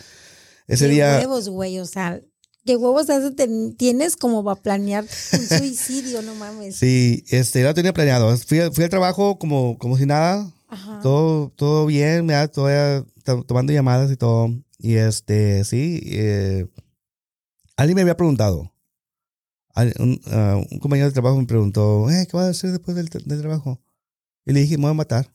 [0.69, 1.79] ese qué día, huevos, güey.
[1.81, 2.21] O sea,
[2.69, 6.77] qué huevos has de ten- tienes como para planear un suicidio, no mames.
[6.77, 8.37] sí, este, ya lo tenía planeado.
[8.37, 11.01] Fui, a- fui al trabajo como, como si nada, Ajá.
[11.01, 12.51] todo, todo bien, ¿verdad?
[12.51, 14.51] todavía to- tomando llamadas y todo.
[14.79, 16.67] Y este, sí, eh,
[17.77, 18.71] alguien me había preguntado.
[19.99, 23.09] Un, ah, un compañero de trabajo me preguntó, eh, ¿qué vas a hacer después del,
[23.09, 23.81] del trabajo?
[24.45, 25.33] Y le dije, me voy a matar.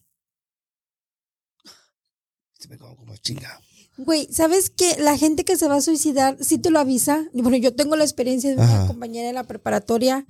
[2.60, 3.60] Se me como chinga.
[3.98, 4.96] Güey, ¿sabes qué?
[5.00, 7.26] La gente que se va a suicidar, sí te lo avisa.
[7.34, 8.88] Bueno, yo tengo la experiencia de una Ajá.
[8.88, 10.26] compañera de la preparatoria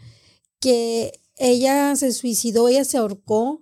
[0.60, 3.62] que ella se suicidó, ella se ahorcó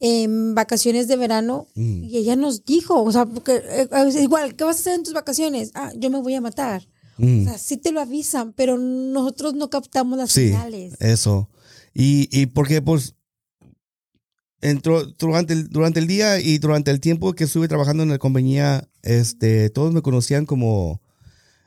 [0.00, 2.04] en vacaciones de verano Mm.
[2.04, 5.02] y ella nos dijo, o sea, porque eh, es igual, ¿qué vas a hacer en
[5.04, 5.70] tus vacaciones?
[5.74, 6.88] Ah, yo me voy a matar.
[7.16, 7.40] Mm.
[7.42, 10.94] O sea, sí te lo avisan, pero nosotros no captamos las Sí, señales.
[11.00, 11.48] eso.
[11.94, 13.14] Y, y porque, pues,
[14.60, 18.18] entró durante el, durante el día y durante el tiempo que estuve trabajando en la
[18.18, 21.00] compañía, este, todos me conocían como,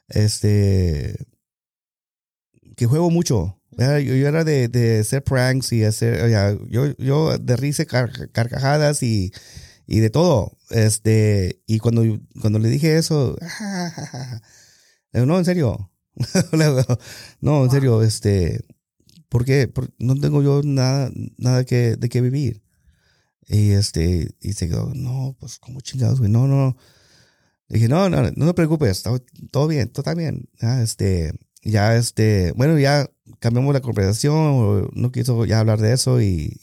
[0.07, 1.15] este,
[2.75, 3.57] que juego mucho.
[3.77, 8.29] Yo, yo era de, de hacer pranks y hacer, sea, yo, yo de risa, car-
[8.31, 9.31] carcajadas y,
[9.87, 10.57] y de todo.
[10.69, 12.03] Este, y cuando,
[12.41, 13.37] cuando le dije eso,
[15.13, 15.87] digo, no, en serio.
[17.41, 18.59] No, en serio, este,
[19.29, 19.67] ¿por qué?
[19.67, 22.61] Por- no tengo yo nada, nada que, de qué vivir.
[23.47, 26.31] Y este, y se quedó, no, pues, como chingados, güey?
[26.31, 26.77] No, no.
[27.71, 29.01] Le dije, no, no, no te preocupes,
[29.49, 30.49] todo, bien, todo está bien.
[30.59, 31.31] Ah, este,
[31.63, 36.59] ya este, bueno, ya cambiamos la conversación, no quiso ya hablar de eso y,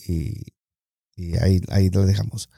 [1.16, 2.51] y, ahí, ahí lo dejamos.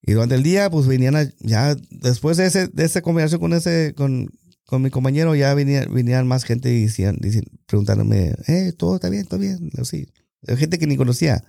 [0.00, 3.94] Y durante el día, pues venían ya después de, ese, de esa conversación con ese,
[3.96, 4.30] con,
[4.64, 7.18] con mi compañero, ya venían, venían más gente y decían,
[7.66, 10.06] preguntándome, eh, todo está bien, todo bien, así.
[10.46, 11.42] Gente que ni conocía.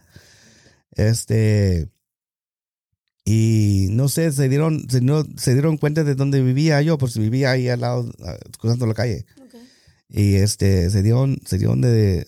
[0.94, 1.92] Este,
[3.24, 7.18] y no sé, se dieron, se, no, se dieron cuenta de dónde vivía yo, pues
[7.18, 8.12] vivía ahí al lado,
[8.60, 9.26] cruzando la calle.
[10.10, 12.28] Y este, se dieron, se dieron de,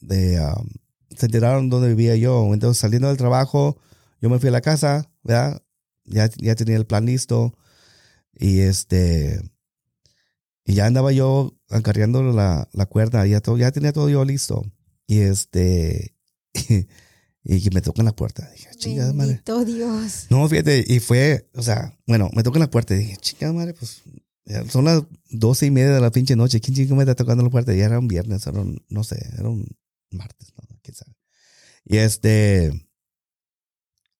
[0.00, 0.68] de um,
[1.16, 2.52] se enteraron dónde vivía yo.
[2.52, 3.78] Entonces, saliendo del trabajo,
[4.20, 5.62] yo me fui a la casa, ¿verdad?
[6.04, 7.56] Ya, ya tenía el plan listo.
[8.34, 9.40] Y este,
[10.64, 14.64] y ya andaba yo acarreando la, la cuerda, ya, todo, ya tenía todo yo listo.
[15.06, 16.14] Y este,
[17.44, 18.48] y que me tocan la puerta.
[18.52, 19.42] Dije, chingada madre.
[19.66, 20.26] Dios.
[20.30, 23.74] No, fíjate, y fue, o sea, bueno, me tocan la puerta y dije, chingada madre,
[23.74, 24.02] pues
[24.68, 26.60] son las doce y media de la pinche noche.
[26.60, 27.74] ¿Quién chingo me está tocando la puerta?
[27.74, 29.66] Ya era un viernes, era un, no sé, era un
[30.10, 30.78] martes, ¿no?
[30.82, 31.16] ¿Quién sabe?
[31.84, 32.88] Y este,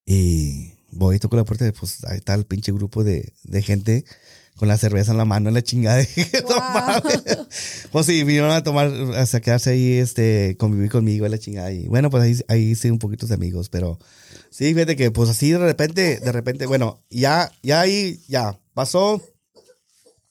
[0.04, 4.04] y voy y toco la puerta, pues ahí está el pinche grupo de, de gente
[4.56, 6.04] con la cerveza en la mano en la chingada.
[7.92, 11.72] pues sí, vinieron a tomar, a sacarse ahí, este, convivir conmigo en la chingada.
[11.72, 13.98] Y bueno, pues ahí, ahí hice un poquito de amigos, pero
[14.50, 19.20] sí, fíjate que pues así de repente, de repente, bueno, ya, ya ahí, ya pasó,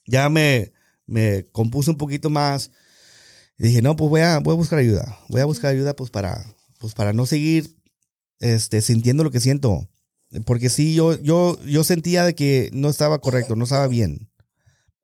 [0.06, 0.72] ya me,
[1.06, 2.70] me compuse un poquito más.
[3.58, 5.18] Y dije, no, pues voy a, voy a buscar ayuda.
[5.28, 6.44] Voy a buscar ayuda pues para,
[6.78, 7.76] pues para no seguir,
[8.40, 9.88] este, sintiendo lo que siento.
[10.44, 14.30] Porque sí, yo, yo, yo sentía de que no estaba correcto, no estaba bien,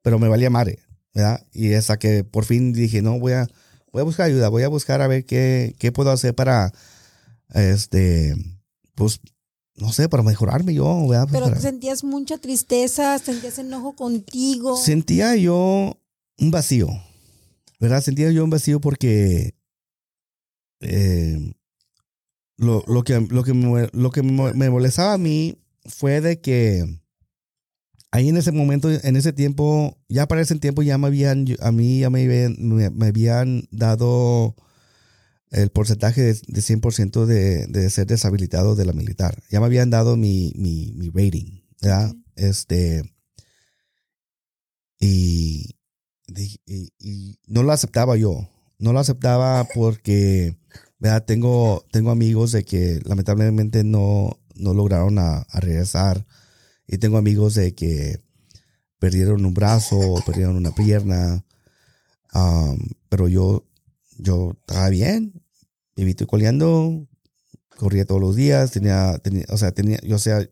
[0.01, 0.79] pero me valía madre,
[1.13, 1.45] ¿verdad?
[1.53, 3.47] Y hasta que por fin dije, no, voy a,
[3.91, 6.73] voy a buscar ayuda, voy a buscar a ver qué, qué puedo hacer para,
[7.53, 8.35] este,
[8.95, 9.19] pues,
[9.75, 11.27] no sé, para mejorarme yo, ¿verdad?
[11.29, 14.75] Pues pero sentías mucha tristeza, sentías enojo contigo.
[14.77, 15.97] Sentía yo
[16.39, 16.89] un vacío,
[17.79, 18.01] ¿verdad?
[18.01, 19.53] Sentía yo un vacío porque
[20.81, 21.53] eh,
[22.59, 26.85] lo, lo, que, lo que, me, lo que me molestaba a mí fue de que
[28.11, 31.71] ahí en ese momento, en ese tiempo, ya para ese tiempo ya me habían, a
[31.71, 34.55] mí ya me habían, me, habían dado
[35.51, 39.41] el porcentaje de, de 100% de, de, ser deshabilitado de la militar.
[39.49, 42.13] Ya me habían dado mi, mi, mi rating, ¿verdad?
[42.35, 43.03] Este,
[44.99, 45.75] y,
[46.27, 48.49] y, y, no lo aceptaba yo.
[48.77, 50.58] No lo aceptaba porque
[51.25, 56.25] tengo, tengo amigos de que lamentablemente no, no lograron a, regresar.
[56.87, 58.21] Y tengo amigos de que
[58.99, 61.45] perdieron un brazo, perdieron una pierna.
[63.09, 63.65] pero yo,
[64.17, 65.41] yo estaba bien.
[65.95, 67.07] Viví coleando.
[67.77, 68.71] Corría todos los días.
[68.71, 70.47] Tenía, tenía, o sea, tenía, yo, o sea,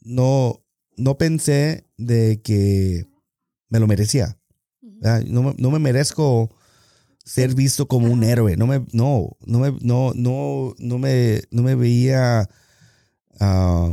[0.00, 0.64] no,
[0.96, 3.06] no pensé de que
[3.68, 4.38] me lo merecía.
[4.80, 6.54] No, no me merezco
[7.24, 8.56] ser visto como un héroe.
[8.56, 12.48] No me, no, no me, no, no, no me, no me veía.
[13.40, 13.92] Ah,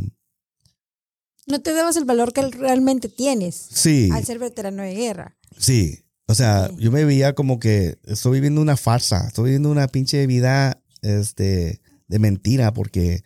[1.48, 3.56] no te dabas el valor que realmente tienes.
[3.56, 4.10] Sí.
[4.14, 5.38] Al ser veterano de guerra.
[5.58, 6.06] Sí.
[6.28, 10.28] O sea, yo me veía como que estoy viviendo una farsa, estoy viviendo una pinche
[10.28, 13.24] vida este, de mentira, porque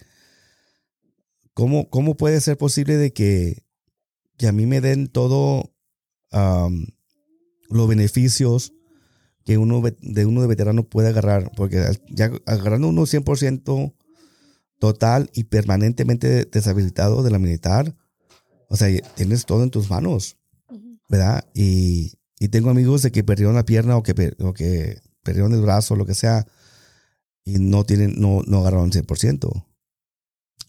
[1.54, 3.66] ¿cómo, cómo puede ser posible de que,
[4.38, 5.74] que a mí me den todo
[7.70, 8.74] los beneficios
[9.46, 13.94] que uno de uno de veterano puede agarrar, porque ya agarrando uno 100%
[14.80, 17.96] total y permanentemente deshabilitado de la militar,
[18.70, 20.38] o sea, tienes todo en tus manos,
[21.10, 21.46] ¿verdad?
[21.54, 25.62] Y, y tengo amigos de que perdieron la pierna o que, o que perdieron el
[25.62, 26.46] brazo, lo que sea,
[27.46, 29.66] y no tienen, no, no agarraron 100%.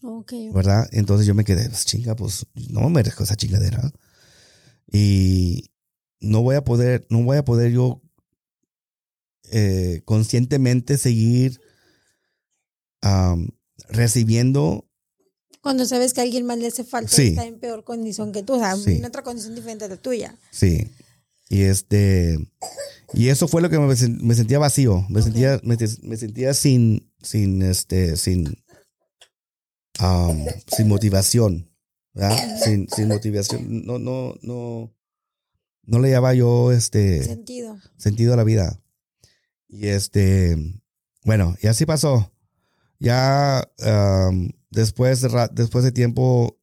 [0.01, 0.51] Okay.
[0.51, 0.87] ¿Verdad?
[0.91, 3.91] Entonces yo me quedé, pues chinga, pues no me merezco esa chingadera.
[4.91, 5.71] Y
[6.19, 8.01] no voy a poder, no voy a poder yo
[9.51, 11.61] eh, conscientemente seguir
[13.89, 14.89] recibiendo.
[15.61, 18.43] Cuando sabes que a alguien más le hace falta y está en peor condición que
[18.43, 20.37] tú, o sea, en otra condición diferente a la tuya.
[20.51, 20.89] Sí.
[21.49, 22.37] Y este.
[23.13, 23.95] Y eso fue lo que me,
[24.35, 25.05] sentía vacío.
[25.09, 25.77] Me sentía, me,
[26.17, 28.57] sentía sin, sin, este, sin,
[30.75, 31.71] sin motivación.
[32.63, 33.85] Sin, sin motivación.
[33.85, 34.95] No, no, no.
[35.83, 37.21] No le llevaba yo este.
[37.23, 37.77] Sentido.
[37.97, 38.81] Sentido a la vida.
[39.75, 40.55] Y este,
[41.25, 42.31] bueno, y así pasó.
[42.97, 43.67] Ya
[44.71, 46.57] después, de, después de tiempo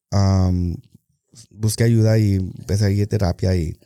[1.50, 3.78] busqué ayuda y empecé a ir a terapia y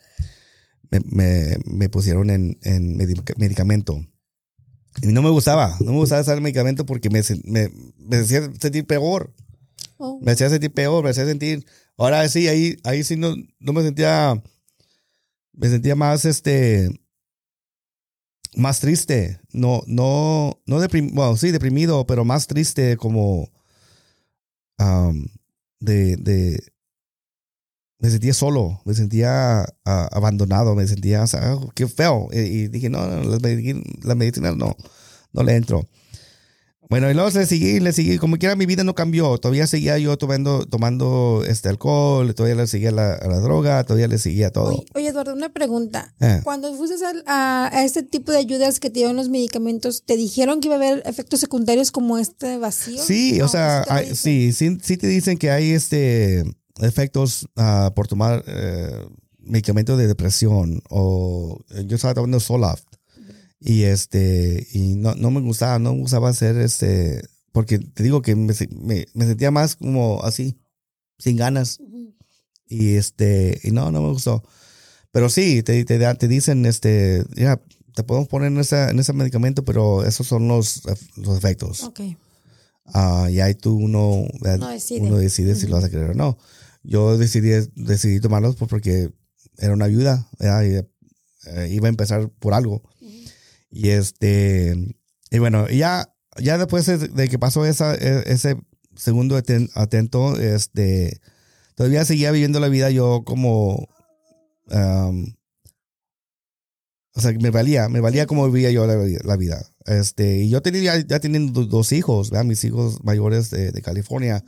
[0.90, 4.00] me, me, pusieron en, en, medicamento.
[5.02, 8.48] Y no me gustaba, no me gustaba usar el medicamento porque me, me, me hacía
[8.60, 9.34] sentir peor.
[9.98, 10.20] Oh.
[10.22, 11.66] Me hacía sentir peor, me hacía sentir...
[11.98, 14.40] Ahora sí, ahí, ahí sí no, no me sentía...
[15.52, 16.90] Me sentía más, este
[18.56, 19.38] más triste.
[19.52, 23.48] No, no, no deprimido, bueno, sí, deprimido, pero más triste como
[24.78, 25.26] um,
[25.80, 26.60] de, de,
[27.98, 32.28] me sentía solo, me sentía abandonado, me sentía, o sea, qué feo.
[32.32, 34.76] Y, dije, no, no, las medicinas, las medicinas no,
[35.32, 35.88] no le entro.
[36.88, 39.98] Bueno, y luego le seguí, le seguí, como quiera mi vida no cambió, todavía seguía
[39.98, 44.50] yo tomando, tomando este alcohol, todavía le seguía la, a la droga, todavía le seguía
[44.50, 44.68] todo.
[44.68, 46.14] Oye, oye, Eduardo, una pregunta.
[46.20, 46.40] Eh.
[46.44, 46.96] Cuando fuiste
[47.26, 50.76] a, a- este tipo de ayudas que te dieron los medicamentos, ¿te dijeron que iba
[50.76, 53.02] a haber efectos secundarios como este vacío?
[53.02, 56.44] Sí, No, o sea, hay- sí, sí, sí te dicen que hay este
[56.80, 59.06] efectos ah, por tomar eh,
[59.40, 62.84] medicamentos de depresión o eh, yo estaba tomando Zoloft
[63.60, 68.20] y este y no, no me gustaba, no me gustaba hacer este porque te digo
[68.22, 70.58] que me, me, me sentía más como así,
[71.18, 71.78] sin ganas
[72.68, 74.42] y este y no, no me gustó.
[75.10, 77.58] Pero sí, te, te, te dicen este, ya,
[77.94, 80.82] te podemos poner en, esa, en ese medicamento, pero esos son los,
[81.16, 81.84] los efectos.
[81.84, 82.00] Ok.
[82.84, 85.00] Ah, y ahí tú uno, eh, No decide.
[85.00, 86.36] uno decide si lo vas a querer o no.
[86.82, 89.10] Yo decidí, decidí tomarlos pues, porque
[89.56, 90.84] era una ayuda, eh,
[91.70, 92.82] iba a empezar por algo.
[93.78, 94.74] Y este,
[95.30, 98.56] y bueno, ya, ya después de, que pasó esa, e- ese
[98.94, 101.20] segundo aten- atento, este,
[101.74, 103.86] todavía seguía viviendo la vida yo como,
[104.70, 105.36] am,
[107.14, 109.62] o sea, me valía, me valía como vivía yo la, la vida.
[109.84, 112.44] Este, y yo tenía, ya, teniendo do- dos hijos, ¿verdad?
[112.46, 114.42] mis hijos mayores de, de California.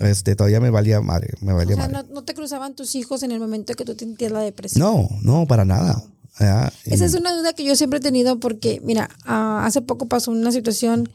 [0.00, 2.08] Este, todavía me valía madre, me O valía sea, madre.
[2.08, 4.80] no, no te cruzaban tus hijos en el momento que tú sentías la depresión.
[4.80, 6.02] No, no, para nada.
[6.38, 6.72] ¿Verdad?
[6.84, 10.30] Esa es una duda que yo siempre he tenido porque, mira, ah, hace poco pasó
[10.30, 11.08] una situación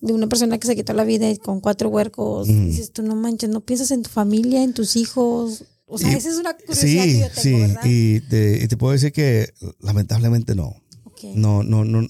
[0.00, 2.48] de una persona que se quitó la vida con cuatro huercos.
[2.48, 2.60] Ujú.
[2.64, 5.64] Dices, tú no manches, no piensas en tu familia, en tus hijos.
[5.86, 7.80] O sea, Y- esa es una curiosidad que Sí, yo tengo, sí, ¿verdad?
[7.84, 10.74] y te, y te puedo decir que lamentablemente no.
[11.04, 11.24] Ok.
[11.34, 12.06] No, no, no.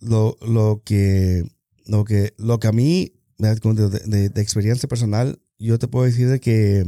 [0.00, 1.44] Lo, lo que,
[1.86, 6.28] lo que, lo que a mí, de, de- de experiencia personal, yo te puedo decir
[6.28, 6.84] de que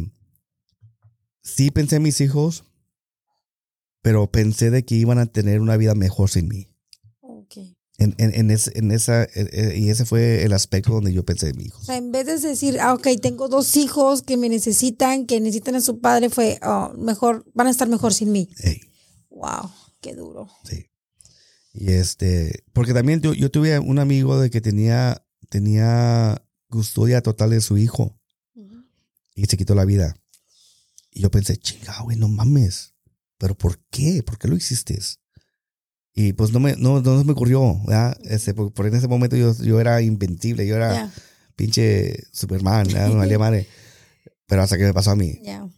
[1.42, 2.64] sí pensé en mis hijos,
[4.06, 6.68] pero pensé de que iban a tener una vida mejor sin mí.
[7.98, 9.26] En, en, en, ese- en esa,
[9.74, 11.86] y ese fue el aspecto donde yo pensé en mis O hijos.
[11.86, 15.74] sea, en vez de decir, ah, ok, tengo dos hijos que me necesitan, que necesitan
[15.74, 18.48] a su padre, fue, oh, mejor, van a estar mejor sin mí.
[18.60, 18.80] Ey,
[19.30, 20.46] Wow, qué duro.
[20.64, 20.86] sí.
[21.72, 27.50] Y este, porque también yo, yo tuve un amigo de que tenía, tenía custodia total
[27.50, 28.20] de su hijo.
[29.34, 30.14] y se quitó la vida.
[31.10, 32.92] Y yo pensé, chingado, güey, no mames.
[33.38, 34.22] ¿Pero por qué?
[34.22, 34.98] ¿Por qué lo hiciste?
[36.14, 38.16] Y pues no me, no, no me ocurrió, ¿verdad?
[38.24, 41.12] Este, por, por en ese momento yo, yo era invencible, yo era Ya,
[41.56, 43.08] pinche Superman, ¿verdad?
[43.10, 43.66] Me valía madre.
[44.46, 45.40] Pero hasta que me pasó a mí.
[45.42, 45.68] ya.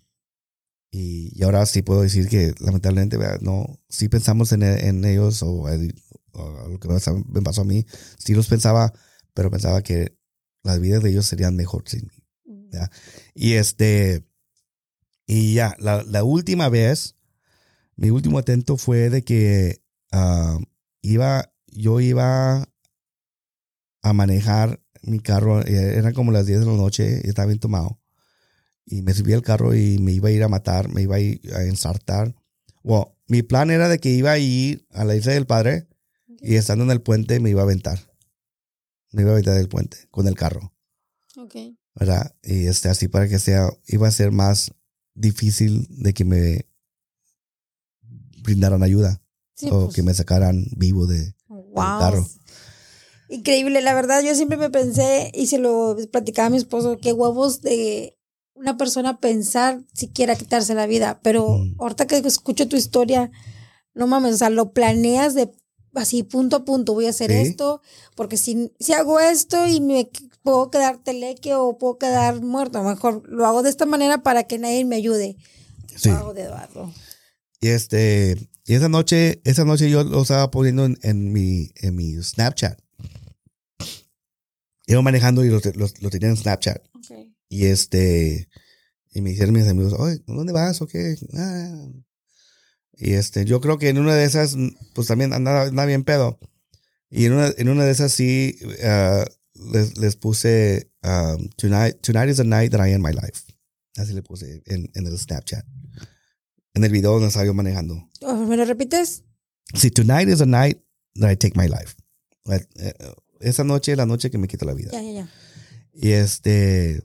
[0.91, 3.41] Y, y ahora sí puedo decir que lamentablemente, ¿verdad?
[3.43, 6.95] no, sí pensamos en, en ellos o, o lo que me
[7.43, 7.85] pasó- a mí.
[8.19, 8.93] Sí los pensaba,
[9.35, 10.17] pero pensaba que
[10.63, 12.25] las vidas de ellos serían mejor sin mí.
[12.73, 12.91] Ya.
[13.35, 14.25] Y este,
[15.27, 17.17] y ya, la, la última vez,
[17.99, 19.83] mi último atento fue de que
[20.13, 20.59] ah,
[21.03, 22.69] iba, yo iba
[24.03, 27.59] a manejar mi carro, eh, eran como las 10 de la noche, y estaba bien
[27.59, 28.01] tomado.
[28.87, 31.21] Y me subí al carro y me iba a ir a matar, me iba a
[31.21, 32.35] ir a ensartar.
[32.83, 35.89] Bueno, mi plan era de que iba a ir a la isla del padre
[36.41, 37.99] y estando en el puente me iba a aventar.
[39.11, 40.73] Me iba a aventar del puente con el carro.
[41.37, 41.55] Ok.
[41.99, 42.35] ¿verdad?
[42.43, 44.73] Y este, así para que sea, iba a ser más
[45.15, 46.67] difícil de que me
[48.49, 49.21] brindaran ayuda
[49.55, 51.35] Sí, o pues, que me sacaran vivo de...
[51.49, 51.75] wow.
[51.99, 52.27] carro.
[53.29, 57.13] Increíble, la verdad, yo siempre me pensé y se lo platicaba a mi esposo, qué
[57.13, 58.17] huevos de
[58.55, 61.75] una persona pensar siquiera quitarse la vida, pero Mm.
[61.79, 63.31] ahorita que escucho tu historia,
[63.95, 65.51] no mames, o sea, lo planeas de
[65.95, 67.83] así punto a punto, voy a hacer esto,
[68.15, 70.09] porque si, si hago esto y me
[70.43, 74.23] puedo quedar teleque o puedo quedar muerto, a lo mejor lo hago de esta manera
[74.23, 75.37] para que nadie me ayude.
[75.97, 76.11] Sí.
[76.11, 76.93] Lo hago de Eduardo.
[77.61, 81.97] Y este, y esa noche, esa noche yo lo estaba poniendo en, en mi, en
[81.97, 82.81] mi Snapchat.
[84.87, 86.83] Iba manejando y lo, lo, lo tenía en Snapchat.
[87.49, 88.49] Y este,
[89.13, 91.17] y me dijeron mis amigos, oye, ¿dónde vas o qué?
[91.35, 91.89] Ah.
[92.95, 94.57] Y este, yo creo que en una de esas,
[94.95, 96.39] pues también andaba, andaba bien pedo.
[97.11, 98.59] Y en una, en una de esas sí,
[99.73, 103.45] les, les puse, um, tonight, tonight is the night that I end my life.
[103.97, 105.65] Así le puse en, en el Snapchat.
[106.79, 108.09] En el video donde yo manejando.
[108.47, 109.25] ¿Me lo repites?
[109.75, 110.79] Sí, tonight is the night
[111.17, 111.97] that I take my life.
[112.49, 112.93] Eh,
[113.41, 114.91] Esa noche es la noche que me quito la vida.
[114.93, 115.29] Ya, ya, ya.
[115.93, 117.03] Y este.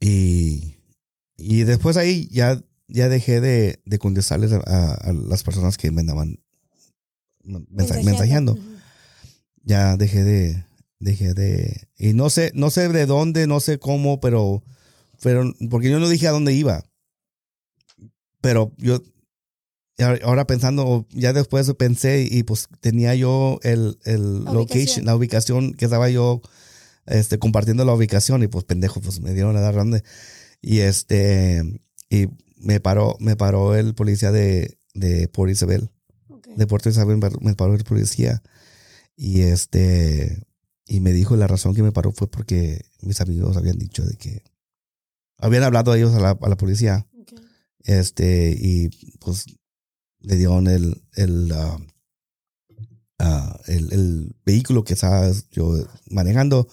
[0.00, 0.76] Y.
[1.36, 5.90] Y después ahí ya, ya dejé de, de contestarles a, a- a las personas que
[5.90, 6.38] me andaban
[7.44, 8.10] mensajeando.
[8.10, 8.58] mensajeando.
[9.64, 10.64] Ya dejé de,
[10.98, 14.64] dejé de, y no sé, no sé de dónde, no sé cómo, pero,
[15.20, 16.86] pero, porque yo no dije a dónde iba.
[18.40, 19.02] Pero yo,
[20.22, 25.74] ahora pensando, ya después pensé y pues tenía yo el, el la location, la ubicación
[25.74, 26.42] que estaba yo
[27.06, 30.02] este, compartiendo la ubicación y pues pendejo, pues me dieron a dar grande.
[30.60, 31.62] Y este,
[32.10, 35.90] y me paró, me paró el policía de, de Puerto Isabel.
[36.56, 38.42] De Puerto Isabel me paró el policía.
[39.16, 40.46] Y este,
[40.86, 44.16] y me dijo la razón que me paró fue porque mis amigos habían dicho de
[44.16, 44.42] que
[45.38, 47.06] habían hablado ellos a la, a la policía.
[47.86, 49.46] Este, y pues
[50.20, 51.76] le dieron el, el, uh,
[53.24, 55.72] uh, el, el, vehículo que estaba yo
[56.10, 56.68] manejando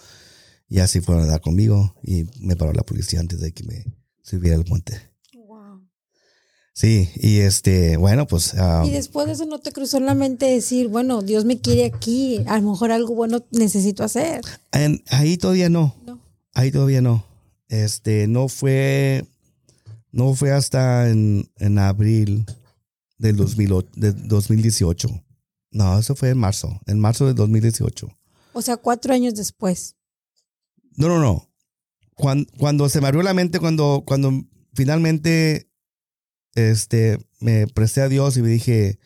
[0.67, 3.85] y así fueron a dar conmigo y me paró la policía antes de que me
[4.23, 5.13] subiera al puente.
[6.75, 8.55] Sí, y este, bueno, pues.
[8.83, 11.85] y después de eso no te cruzó en la mente decir, bueno, Dios me quiere
[11.85, 14.41] aquí, a lo mejor algo bueno necesito hacer.
[15.09, 15.95] ahí todavía no.
[16.03, 16.19] no.
[16.55, 17.25] Ahí todavía no.
[17.67, 19.25] Este, no fue,
[20.13, 22.45] no fue hasta en, en abril
[23.17, 25.09] del 2018.
[25.71, 28.07] No, eso fue en marzo, en marzo del 2018.
[28.53, 29.95] O sea, cuatro años después.
[30.95, 31.49] No, no, no.
[32.13, 34.31] Cuando, cuando se me abrió la mente, cuando, cuando
[34.75, 35.71] finalmente
[36.53, 38.99] este, me presté a Dios y me dije,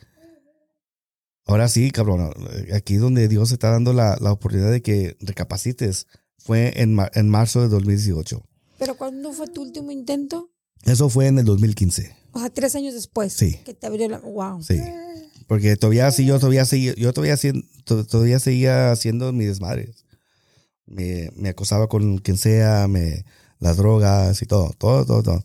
[1.46, 2.34] ahora sí, cabrón,
[2.76, 7.62] aquí donde Dios está dando la, la oportunidad de que recapacites fue en, en marzo
[7.62, 8.44] de 2018.
[8.78, 10.52] ¿Pero cuándo fue tu último intento?
[10.84, 12.16] Eso fue en el 2015.
[12.32, 13.34] O sea, tres años después.
[13.34, 13.60] Sí.
[13.66, 14.20] Que te abrió la...
[14.20, 14.62] Wow.
[14.62, 14.80] Sí.
[15.48, 17.38] Porque todavía sí, yo todavía seguía, yo todavía,
[17.86, 20.06] todavía seguía haciendo mis desmadres.
[20.86, 23.26] Me, me acosaba con quien sea, me,
[23.60, 25.44] las drogas y todo, todo, todo, todo.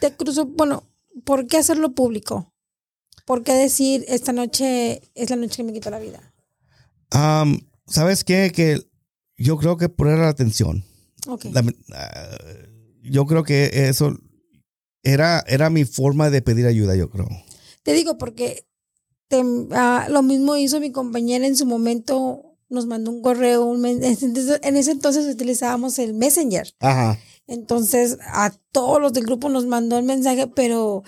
[0.00, 0.84] Te cruzó, bueno,
[1.24, 2.52] ¿por qué hacerlo público?
[3.26, 6.32] ¿Por qué decir esta noche es la noche que me quitó la vida?
[7.86, 8.52] ¿Sabes qué?
[8.54, 8.80] Que
[9.36, 10.84] yo creo que poner la atención.
[11.26, 11.52] Okay.
[11.92, 12.38] Ah,
[13.02, 14.16] yo creo que eso
[15.02, 17.28] era, era mi forma de pedir ayuda, yo creo.
[17.82, 18.64] Te digo porque
[19.72, 24.02] ah, lo mismo hizo mi compañera en su momento, nos mandó un correo, un, en
[24.02, 26.74] ese entonces utilizábamos el Messenger.
[26.80, 27.18] Ajá.
[27.46, 31.02] Entonces a todos los del grupo nos mandó el mensaje, pero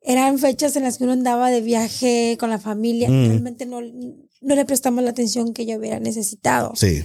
[0.00, 3.08] eran fechas en las que uno andaba de viaje con la familia.
[3.08, 3.28] Mm.
[3.28, 6.72] Realmente no, no le prestamos la atención que yo hubiera necesitado.
[6.74, 7.04] Sí.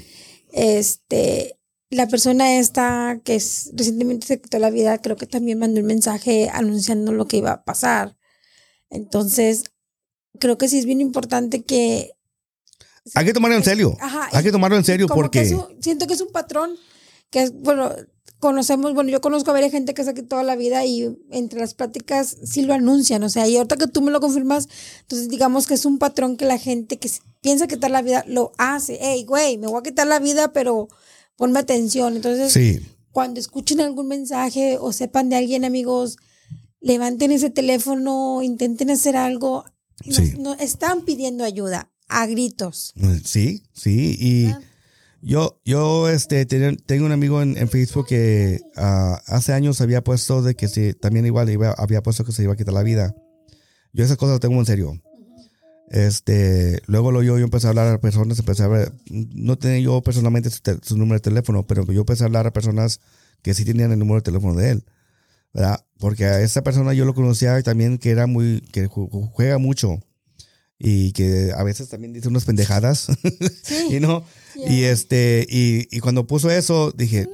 [0.54, 1.57] Este,
[1.90, 5.88] la persona esta que es, recientemente se quitó la vida, creo que también mandó un
[5.88, 8.18] mensaje anunciando lo que iba a pasar.
[8.90, 9.64] Entonces,
[10.40, 12.12] creo que sí es bien importante que...
[13.16, 13.96] Hay que tomarlo en serio.
[14.34, 15.58] Hay que tomarlo en serio porque...
[15.80, 16.76] siento que es un patrón
[17.30, 17.94] que es, bueno,
[18.40, 21.60] conocemos, bueno, yo conozco a varias gente que está aquí toda la vida y entre
[21.60, 24.70] las pláticas sí lo anuncian, o sea, y ahorita que tú me lo confirmas,
[25.02, 27.10] entonces digamos que es un patrón que la gente que
[27.42, 28.98] piensa quitar la vida lo hace.
[29.02, 30.88] Hey, güey, me voy a quitar la vida, pero
[31.38, 32.18] ponme atención.
[32.18, 32.82] Entonces,
[33.12, 36.18] cuando escuchen algún mensaje o sepan de alguien, amigos,
[36.82, 39.66] levanten ese teléfono, intenten hacer algo.
[40.60, 42.94] Están pidiendo ayuda a gritos.
[43.24, 44.52] Sí, sí, y...
[45.20, 50.56] Yo, yo este, tengo un amigo en, Facebook que ah, hace años había puesto de
[50.56, 53.16] que si, también igual había puesto que se iba a quitar la vida.
[53.94, 55.02] Yo esas cosas las tengo en serio.
[55.88, 59.80] Este, luego lo, yo, yo empecé a hablar a personas, empecé a ver, no tenía
[59.80, 63.00] yo personalmente su, número de teléfono, pero yo empecé a hablar a personas
[63.42, 64.84] que sí tenían el número de teléfono de él,
[65.54, 65.86] ¿verdad?
[65.98, 70.00] Porque a esa persona yo lo conocía y también que era muy, que juega mucho
[70.78, 73.08] y que a veces también dice unas pendejadas,
[73.90, 74.26] y no,
[74.56, 77.28] y este, y, y, cuando puso eso, dije,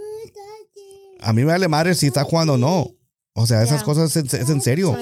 [1.20, 2.91] a mí me vale madre si está jugando o no.
[3.36, 4.95] O sea, esas cosas es, en serio.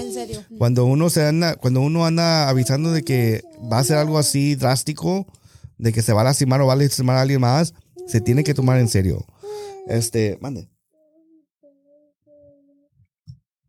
[0.58, 4.56] Cuando uno se anda, cuando uno anda avisando de que va a ser algo así
[4.56, 5.28] drástico,
[5.78, 7.74] de que se va a lastimar o va a lastimar a alguien más,
[8.08, 9.26] se tiene que tomar en serio.
[9.88, 10.70] Este, mande.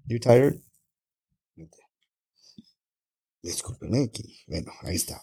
[0.05, 0.61] You tired?
[3.43, 4.39] Discúlpeme aquí.
[4.47, 5.21] Bueno, ahí está.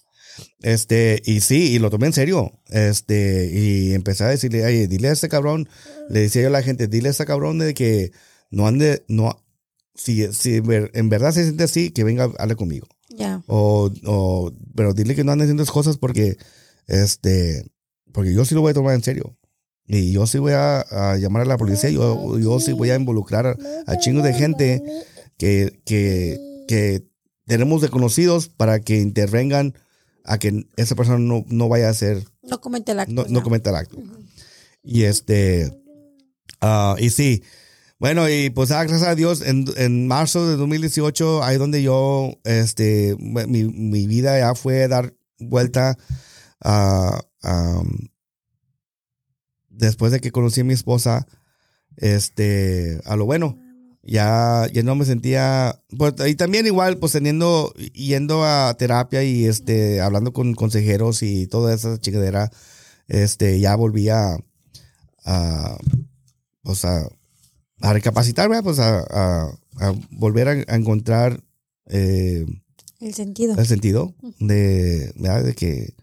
[0.61, 2.59] Este, y sí, y lo tomé en serio.
[2.67, 5.69] Este, y empecé a decirle, oye, dile a este cabrón,
[6.09, 8.11] le decía yo a la gente, dile a este cabrón de que
[8.50, 9.43] no ande, no,
[9.95, 12.88] si, si en verdad se siente así, que venga, hable conmigo.
[13.10, 13.43] Ya.
[13.47, 16.38] O, o, pero dile que no ande haciendo esas cosas porque,
[16.88, 17.70] este,
[18.14, 19.36] porque yo sí lo voy a tomar en serio.
[19.88, 20.86] Y yo sí voy a,
[21.18, 24.84] llamar a la policía, yo, yo sí voy a involucrar a, a chingos de gente
[25.38, 27.10] que, que, que
[27.45, 29.74] tenemos desconocidos para que intervengan
[30.24, 32.24] a que esa persona no, no vaya a hacer...
[32.43, 33.12] No comete el acto.
[33.12, 33.97] No, no cometa el acto.
[34.84, 35.74] Y este...
[36.62, 37.41] Uh, y sí,
[38.00, 42.32] bueno, y pues ah, gracias a Dios, en, en, marzo de 2018, ahí donde yo,
[42.45, 45.97] este, mi, mi vida ya fue dar, vuelta
[46.62, 47.84] a, a,
[49.68, 51.28] después de que conocí a mi esposa,
[51.97, 53.58] este, a lo bueno.
[54.02, 59.45] Ya, ya no me sentía, pues, y también igual, pues teniendo, yendo a terapia y
[59.45, 62.50] este, hablando con consejeros y toda esa chingadera,
[63.08, 64.38] este, ya volvía
[65.26, 65.78] a,
[66.64, 67.10] pues a,
[67.82, 71.43] a recapacitar, pues a, a, a volver a, a encontrar
[71.88, 72.45] eh,
[72.99, 73.55] El sentido.
[73.57, 75.43] el sentido de, ¿verdad?
[75.43, 75.93] de que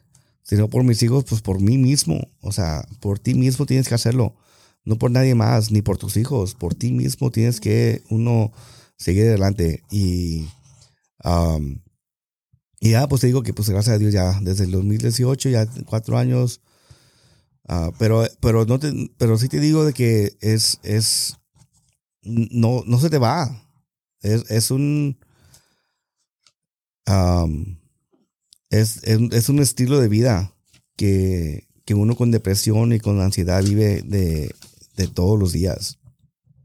[0.42, 2.28] si no por mis hijos, pues por mí mismo.
[2.40, 4.36] O sea, por ti mismo tienes que hacerlo.
[4.84, 6.54] No por nadie más, ni por tus hijos.
[6.54, 8.52] Por ti mismo tienes que uno
[8.96, 9.82] seguir adelante.
[9.90, 10.46] Y,
[11.24, 11.80] um,
[12.80, 15.66] y ya, pues te digo que, pues gracias a Dios, ya desde el 2018, ya
[15.84, 16.60] cuatro años.
[17.68, 21.36] ah, pero, pero, no te, pero sí te digo de que es, es,
[22.26, 23.62] no, no se te va.
[24.20, 25.18] Es, es un,
[27.06, 27.78] um,
[28.70, 30.54] es, es, es un estilo de vida
[30.96, 34.54] que, que uno con depresión y con ansiedad vive de,
[34.96, 35.98] de todos los días.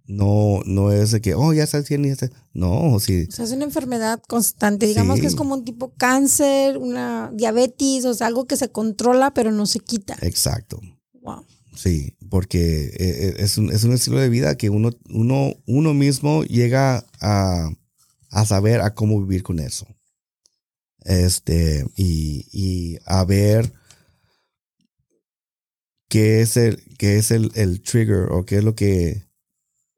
[0.07, 2.32] No, no es de que, oh, ya estás bien, ya estás.
[2.53, 3.28] No, sí.
[3.30, 4.86] O sea, es una enfermedad constante.
[4.88, 5.22] Digamos Sí.
[5.22, 9.51] que es como un tipo cáncer, una diabetes, o sea, algo que se controla pero
[9.53, 10.18] no se quita.
[10.22, 10.82] Exacto.
[11.22, 11.45] Wow.
[11.74, 15.93] Sí, porque eh, eh, es un, es un estilo de vida que uno, uno, uno
[15.93, 17.69] mismo llega a,
[18.30, 19.88] a saber a cómo vivir con eso.
[21.03, 23.74] Este, y, y a ver
[26.09, 29.24] qué es el, qué es el, el trigger o qué es lo que,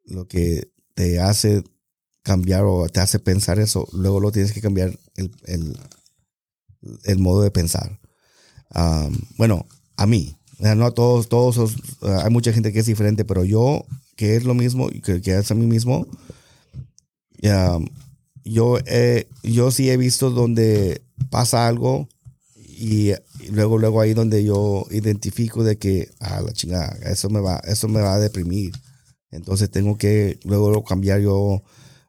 [0.06, 1.64] lo que te hace
[2.22, 3.88] cambiar o te hace pensar eso.
[3.94, 5.78] Luego lo tienes que cambiar el, el,
[7.04, 8.00] el modo de pensar.
[8.76, 9.68] Um, bueno,
[9.98, 10.38] a mí,
[10.76, 13.86] no a todos, todos, os- eh, hay mucha gente que es diferente, pero yo,
[14.16, 16.08] que es lo mismo, que, que es a mí mismo,
[17.44, 17.86] um,
[18.44, 22.10] yo, eh, yo sí he visto donde pasa algo
[22.56, 23.14] y,
[23.52, 27.88] luego, luego ahí donde yo identifico de que, a la chingada, eso me va, eso
[27.88, 28.74] me va a deprimir.
[29.32, 31.64] Entonces tengo que luego, luego cambiar yo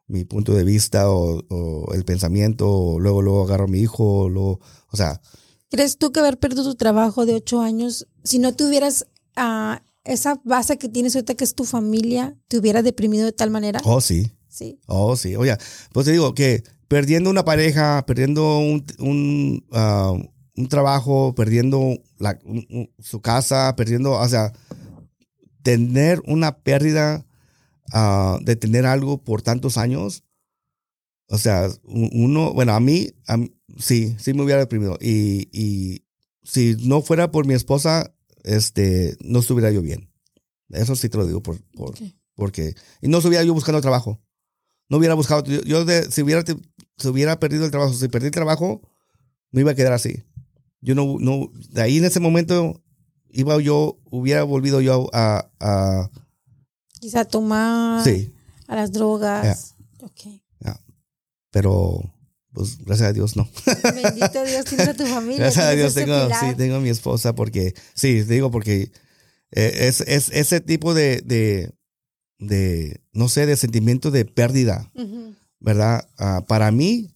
[0.07, 4.29] mi punto de vista o, o el pensamiento, o luego, luego agarro a mi hijo,
[4.29, 4.59] luego,
[4.91, 5.21] o sea,
[5.75, 10.39] ¿Crees tú que haber perdido tu trabajo de ocho años, si no tuvieras ah, esa
[10.45, 13.81] base que tienes ahorita que es tu familia, te hubiera deprimido de tal manera?
[13.83, 14.79] oh sí, Sí.
[14.87, 15.35] Oh, sí.
[15.35, 15.57] Oye,
[15.91, 20.13] pues te digo que perdiendo una pareja, perdiendo un, un, ah,
[20.55, 24.53] un trabajo, perdiendo la- un- su casa, perdiendo, o sea,
[25.61, 27.25] tener una pérdida
[27.91, 30.23] ah, de tener algo por tantos años,
[31.29, 34.97] o sea, uno, bueno, a mí, a mí, sí, sí me hubiera deprimido.
[35.01, 36.05] Y, y
[36.43, 38.13] si no fuera por mi esposa,
[38.43, 40.11] este, no estuviera yo bien.
[40.69, 41.95] Eso sí te lo digo por, por,
[42.35, 44.21] porque, y no estuviera yo buscando trabajo.
[44.89, 48.27] No hubiera buscado, yo, yo de- si hubiera, si hubiera perdido el trabajo, si perdí
[48.27, 48.81] el trabajo,
[49.51, 50.23] no iba a quedar así.
[50.81, 52.83] Yo no, no, de ahí en ese momento
[53.29, 56.09] iba yo, hubiera volvido yo a, a
[56.99, 58.31] Quizá tomar sí,
[58.67, 59.75] a las drogas.
[60.01, 60.41] Ok.
[61.55, 62.13] Pero
[62.51, 63.49] pues gracias a Dios no.
[63.81, 65.37] Bendito Dios, tienes a tu familia.
[65.37, 66.39] Gracias a Dios tengo, pilar.
[66.41, 68.91] sí, tengo a mi esposa porque, sí, te digo porque
[69.51, 71.71] eh, es, es ese tipo de, de,
[72.39, 74.91] de, no sé, de sentimiento de pérdida.
[75.61, 76.09] ¿verdad?
[76.17, 77.15] Ah, para mí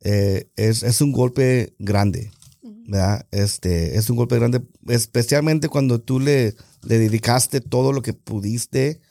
[0.00, 2.30] eh, es, es un golpe grande.
[2.62, 3.26] ¿verdad?
[3.30, 9.02] Este, es un golpe grande, especialmente cuando tú le, le dedicaste todo lo que pudiste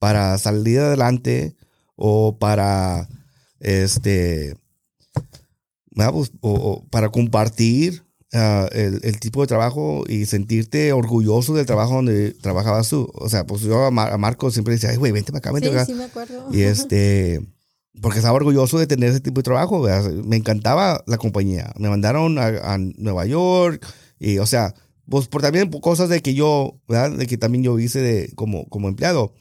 [0.00, 1.54] para salir adelante
[1.96, 3.08] o para,
[3.60, 4.56] este,
[5.90, 6.12] ¿verdad?
[6.12, 11.66] Pues, o, o para compartir ah, el, el tipo de trabajo y sentirte orgulloso del
[11.66, 13.10] trabajo donde trabajabas tú.
[13.14, 15.52] O sea, pues yo a, Mar- a Marco siempre decía, ay, güey, vente para acá,
[15.52, 15.84] vente Sí, acá.
[15.86, 16.48] sí me acuerdo.
[16.50, 17.40] Y este,
[18.00, 19.82] porque estaba orgulloso de tener ese tipo de trabajo.
[19.82, 20.10] ¿verdad?
[20.10, 21.72] Me encantaba la compañía.
[21.78, 23.84] Me mandaron a, a Nueva York
[24.18, 24.74] y, o sea,
[25.08, 27.10] pues por también cosas de que yo, ¿verdad?
[27.18, 29.34] De que también yo hice de, como, como empleado.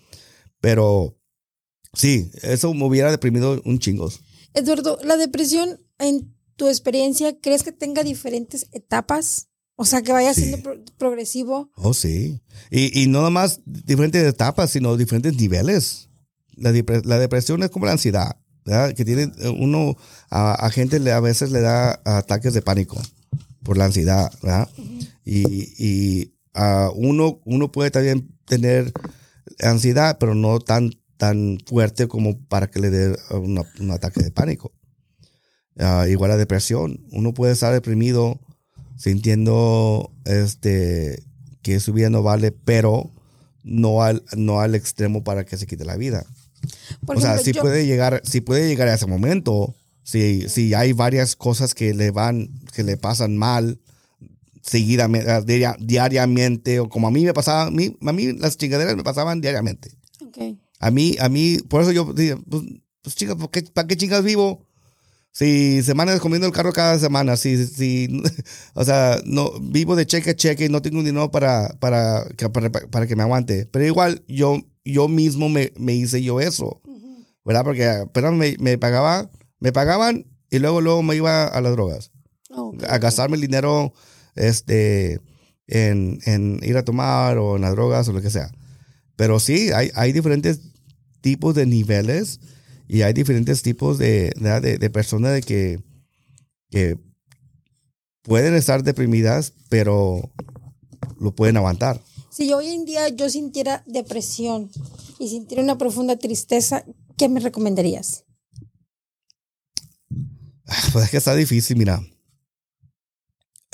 [0.60, 1.16] Pero
[1.94, 4.22] sí, eso me hubiera deprimido un chingos.
[4.54, 9.48] Eduardo, la depresión, en tu experiencia, ¿crees que tenga diferentes etapas?
[9.76, 10.42] O sea, que vaya Sí.
[10.42, 11.72] siendo pro- progresivo.
[11.76, 12.42] Oh, sí.
[12.70, 16.10] Y, y no nada más diferentes etapas, sino diferentes niveles.
[16.56, 18.36] La, depre- la depresión es como la ansiedad,
[18.66, 18.94] ¿verdad?
[18.94, 19.96] Que tiene uno,
[20.30, 23.02] a, a gente le, a veces le da ataques de pánico
[23.64, 24.70] por la ansiedad, ¿verdad?
[25.26, 28.92] Y, y a uno, uno puede también tener
[29.60, 30.92] ansiedad, pero no tan,
[31.22, 34.72] tan fuerte como para que le dé una- un ataque de pánico.
[35.78, 37.00] Ah, igual la depresión.
[37.12, 38.40] Uno puede estar deprimido
[38.98, 41.22] sintiendo este
[41.62, 43.12] que su vida no vale, pero
[43.64, 46.26] no al, no al extremo para que se quite la vida.
[47.06, 50.50] Por o sea, ejemplo, sí yo- puede llegar, sí puede llegar a ese momento, Si,
[50.50, 53.80] si hay varias cosas que le van, que le pasan mal
[54.64, 58.58] seguidamente, ah, diaria- diariamente, o como a mí me pasaba, a mí, a mí las
[58.58, 59.92] chingaderas me pasaban diariamente.
[60.26, 60.58] Ok.
[60.82, 62.64] A mí, a mí, por eso yo dije, pues,
[63.04, 64.66] pues chica, ¿por qué- ¿para qué chingas vivo?
[65.32, 68.22] Si semanas comiendo el carro cada semana, si, si,
[68.74, 72.50] o sea, no, vivo de cheque a cheque y no tengo dinero para, para, que-
[72.50, 73.66] para, para que me aguante.
[73.68, 76.82] Pero igual, yo, yo mismo me, me hice yo eso,
[77.46, 77.64] ¿verdad?
[77.64, 79.30] Porque pero me, me pagaba,
[79.60, 82.12] me pagaban y luego, luego me iba a las drogas
[82.50, 82.84] Ok.
[82.90, 83.94] a gastarme el dinero
[84.36, 85.22] este,
[85.68, 88.52] en, en ir a tomar o en las drogas o lo que sea.
[89.16, 90.60] Pero sí, hay, hay diferentes
[91.22, 92.40] tipos de niveles
[92.88, 95.82] y hay diferentes tipos de, de, de personas de que,
[96.70, 96.98] que
[98.24, 100.32] pueden estar deprimidas, pero
[101.20, 102.02] lo pueden aguantar.
[102.32, 104.72] Si hoy en día yo sintiera depresión
[105.20, 106.86] y sintiera una profunda tristeza,
[107.18, 108.26] ¿qué me recomendarías?
[110.94, 112.02] Pues es que está difícil, mira.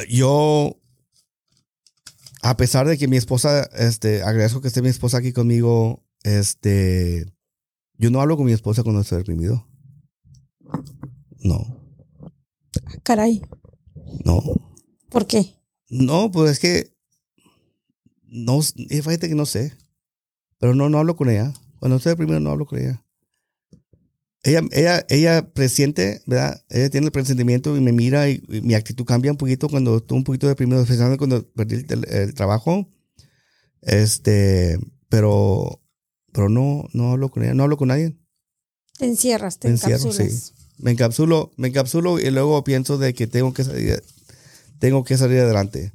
[0.10, 0.80] Yo,
[2.42, 7.26] a pesar de que mi esposa, este, agradezco que esté mi esposa aquí conmigo, este,
[7.98, 9.68] yo no hablo con mi esposa cuando estoy deprimido.
[11.40, 11.60] No,
[13.04, 13.42] Caray,
[14.26, 14.42] no.
[15.10, 15.56] ¿por qué?
[15.90, 16.94] No, pues es que,
[18.24, 19.74] no, eh, fíjate que no sé.
[20.60, 21.54] Pero no, no hablo con ella.
[21.80, 23.04] Cuando estoy deprimido no hablo con ella.
[24.44, 26.64] Ella, ella, ella presiente, ¿verdad?
[26.70, 29.98] Ella tiene el presentimiento y me mira y, y mi actitud cambia un poquito cuando
[29.98, 32.90] estoy un poquito deprimido, especialmente cuando perdí el, el- el trabajo.
[33.82, 34.80] Este,
[35.10, 35.82] pero,
[36.38, 38.16] pero no, no hablo con ella, no hablo con nadie.
[39.00, 40.34] Te encierras, te Me encierro, encapsulas.
[40.34, 40.54] sí.
[40.78, 44.04] Me encapsulo, me encapsulo y luego pienso de que tengo que salir,
[44.78, 45.94] tengo que salir adelante.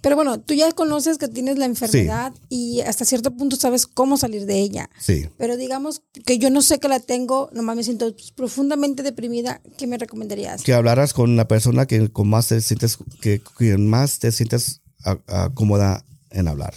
[0.00, 4.16] Pero bueno, tú ya conoces que tienes la enfermedad y hasta cierto punto sabes cómo
[4.16, 4.88] salir de ella.
[5.00, 5.28] Sí.
[5.36, 9.60] Pero digamos que yo no sé que la tengo, nomás me siento profundamente deprimida.
[9.78, 10.62] ¿Qué me recomendarías?
[10.62, 14.80] que hablaras con la persona que con más te sientes que, que más te sientes
[15.04, 16.72] ah, ah, cómoda en hablar.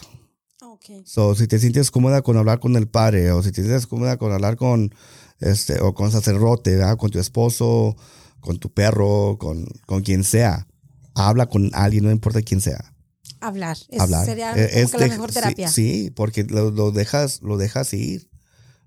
[0.88, 1.06] Ok.
[1.06, 4.18] So, si te sientes cómoda con hablar con el padre o si te sientes cómoda
[4.18, 4.94] con hablar con
[5.40, 6.98] este o con sacerdote, ¿verdad?
[6.98, 7.96] con tu esposo,
[8.40, 10.68] con tu perro, con, con quien sea,
[11.16, 12.94] habla con alguien, no importa quién sea.
[13.42, 13.78] Hablar.
[13.90, 14.26] Es- hablar.
[14.26, 15.68] Sería como es que la mejor sí, terapia.
[15.70, 18.30] Sí, porque lo, lo dejas, lo dejas ir.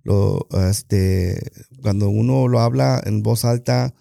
[0.05, 1.51] Lo, este,
[1.83, 3.95] cuando uno lo habla en voz alta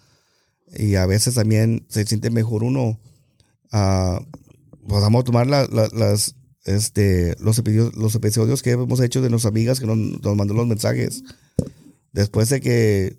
[0.74, 2.98] y a veces también se siente mejor uno.
[3.72, 4.20] ah,
[4.86, 6.34] pues vamos a tomar la- la- las,
[6.64, 10.54] este, los, episodios, los episodios que hemos hecho de nuestras amigas que nos, nos mandó
[10.54, 11.22] los mensajes.
[12.12, 13.18] Después de que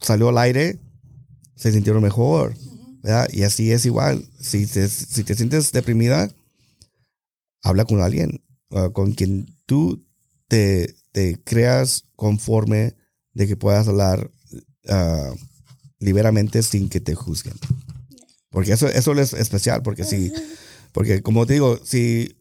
[0.00, 0.78] salió al aire,
[1.56, 2.54] se sintieron mejor.
[3.32, 4.26] Y así es igual.
[4.40, 6.30] Si te, si te sientes deprimida,
[7.62, 8.42] habla con alguien,
[8.92, 10.02] con quien tú
[10.48, 12.94] te, te creas conforme
[13.34, 14.30] de que puedas hablar
[14.88, 15.32] ah,
[15.98, 17.54] liberamente sin que te juzguen.
[18.50, 20.32] Porque eso, eso es especial, porque si,
[20.94, 22.36] porque como te digo, si...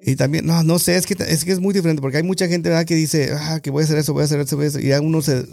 [0.00, 2.46] Y también, no, no sé, es que, es que es muy diferente, porque hay mucha
[2.46, 4.68] gente que dice, ah, que voy a hacer eso, voy a hacer eso, voy a
[4.68, 5.44] hacer y ya uno se,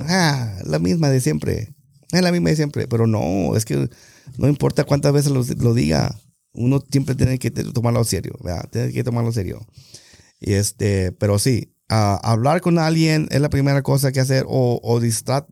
[0.00, 1.74] ah, la misma de siempre,
[2.12, 3.88] es la misma de siempre, pero no, es que
[4.36, 6.20] no importa cuántas veces lo, diga,
[6.52, 8.34] uno siempre tiene que tomarlo serio.
[8.70, 9.66] Tiene que tomarlo serio.
[10.40, 14.80] Y este, pero sí, ah, hablar con alguien es la primera cosa que hacer o,
[14.82, 15.46] o distra-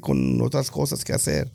[0.00, 1.50] con otras cosas que hacer.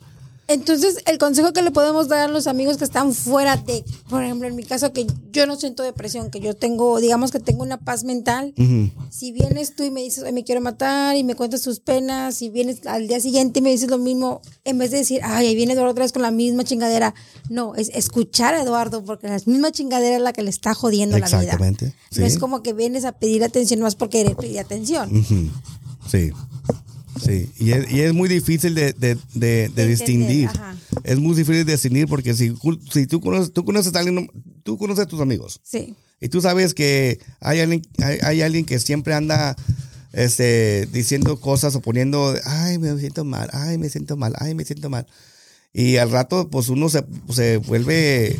[0.50, 4.24] Entonces, el consejo que le podemos dar a los amigos que están fuera de, por
[4.24, 7.62] ejemplo, en mi caso, que yo no siento depresión, que yo tengo, digamos que tengo
[7.62, 8.52] una paz mental.
[9.10, 12.34] Si vienes tú y me dices, "Ay, me quiero matar y me cuentas tus penas,
[12.34, 15.46] si vienes al día siguiente y me dices lo mismo, en vez de decir, ay,
[15.46, 17.14] ahí viene Eduardo otra vez con la misma chingadera,
[17.48, 21.16] no, es escuchar a Eduardo, porque la misma chingadera es la que le está jodiendo
[21.16, 21.42] la vida.
[21.42, 21.94] Exactamente.
[22.16, 25.16] No es como que vienes a pedir atención más por querer pedir atención.
[25.16, 25.48] Ujú.
[26.10, 26.32] Sí.
[27.24, 27.50] Sí.
[27.58, 30.48] Y es, y es muy difícil de, de, de- de distinguir.
[30.48, 30.76] ajá.
[31.04, 32.54] Es muy difícil de distinguir porque si,
[32.92, 34.28] si tú, conoces, tú conoces a alguien,
[34.62, 35.60] tú conoces a tus amigos.
[35.62, 35.94] Sí.
[36.20, 39.56] Y tú sabes que hay alguien, hay, hay alguien que siempre anda
[40.12, 44.64] este, diciendo cosas o poniendo, ay, me siento mal, ay, me siento mal, ay, me
[44.64, 45.06] siento mal.
[45.72, 48.38] Y al rato, pues uno se, se vuelve,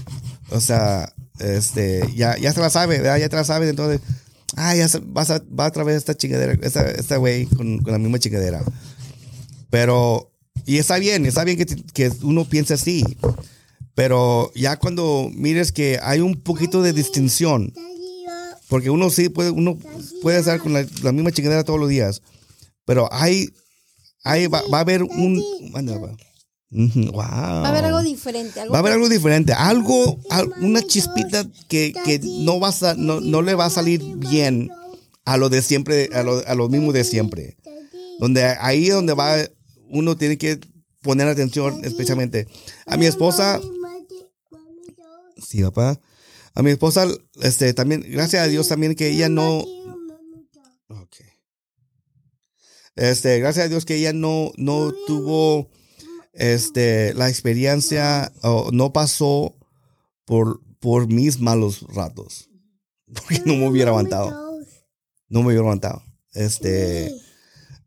[0.51, 3.19] o sea, este, ya, ya se la sabe, ¿verdad?
[3.19, 4.01] Ya te la sabe, entonces,
[4.57, 8.19] ay, ya vas a, va otra vez esta chingadera, esta, güey con, con la misma
[8.19, 8.63] chingadera.
[9.71, 10.33] Pero,
[10.67, 13.05] y está bien, está bien que, que uno piense así.
[13.95, 17.73] Pero ya cuando mires que hay un poquito de distinción,
[18.69, 19.79] porque uno sí puede, uno
[20.23, 22.23] puede estar con la, la misma chingadera todos los días,
[22.85, 23.51] pero hay,
[24.25, 25.43] hay va, va a haber un,
[25.75, 26.17] anda, va.
[26.71, 27.15] Wow.
[27.17, 28.61] Va a haber algo diferente.
[28.61, 32.95] Algo Va a haber algo diferente, algo, al- una chispita que, que no, vas a,
[32.95, 34.71] no, no le va a salir bien
[35.25, 37.57] a lo de siempre, a lo, a lo mismo de siempre.
[38.21, 39.37] Donde ahí es donde va,
[39.89, 40.61] uno tiene que
[41.03, 42.47] poner atención especialmente.
[42.87, 43.61] A mi esposa,
[45.45, 46.01] sí, papá.
[46.55, 47.07] A mi esposa,
[47.43, 49.65] este, también, gracias a Dios también que ella no.
[52.97, 55.71] Este, gracias a Dios que ella no, no tuvo,
[56.41, 58.33] este, la experiencia,
[58.73, 59.55] no pasó
[60.25, 62.49] por, por mis malos ratos.
[63.13, 64.31] Porque no me hubiera aguantado.
[65.29, 66.03] No me hubiera aguantado.
[66.33, 67.15] Este,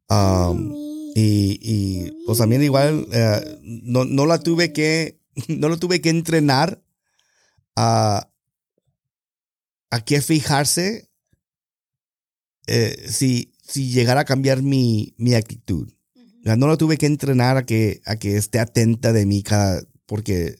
[0.07, 0.71] um,
[1.15, 6.09] y, y, pues también igual, eh, no, no la tuve que, no lo tuve que
[6.09, 6.83] entrenar
[7.75, 8.29] a,
[9.89, 11.09] a qué fijarse
[12.67, 15.91] eh, si, si llegara a cambiar mi, mi actitud.
[16.43, 20.55] No lo tuve que entrenar a que, a que esté atenta de mí cada, porque,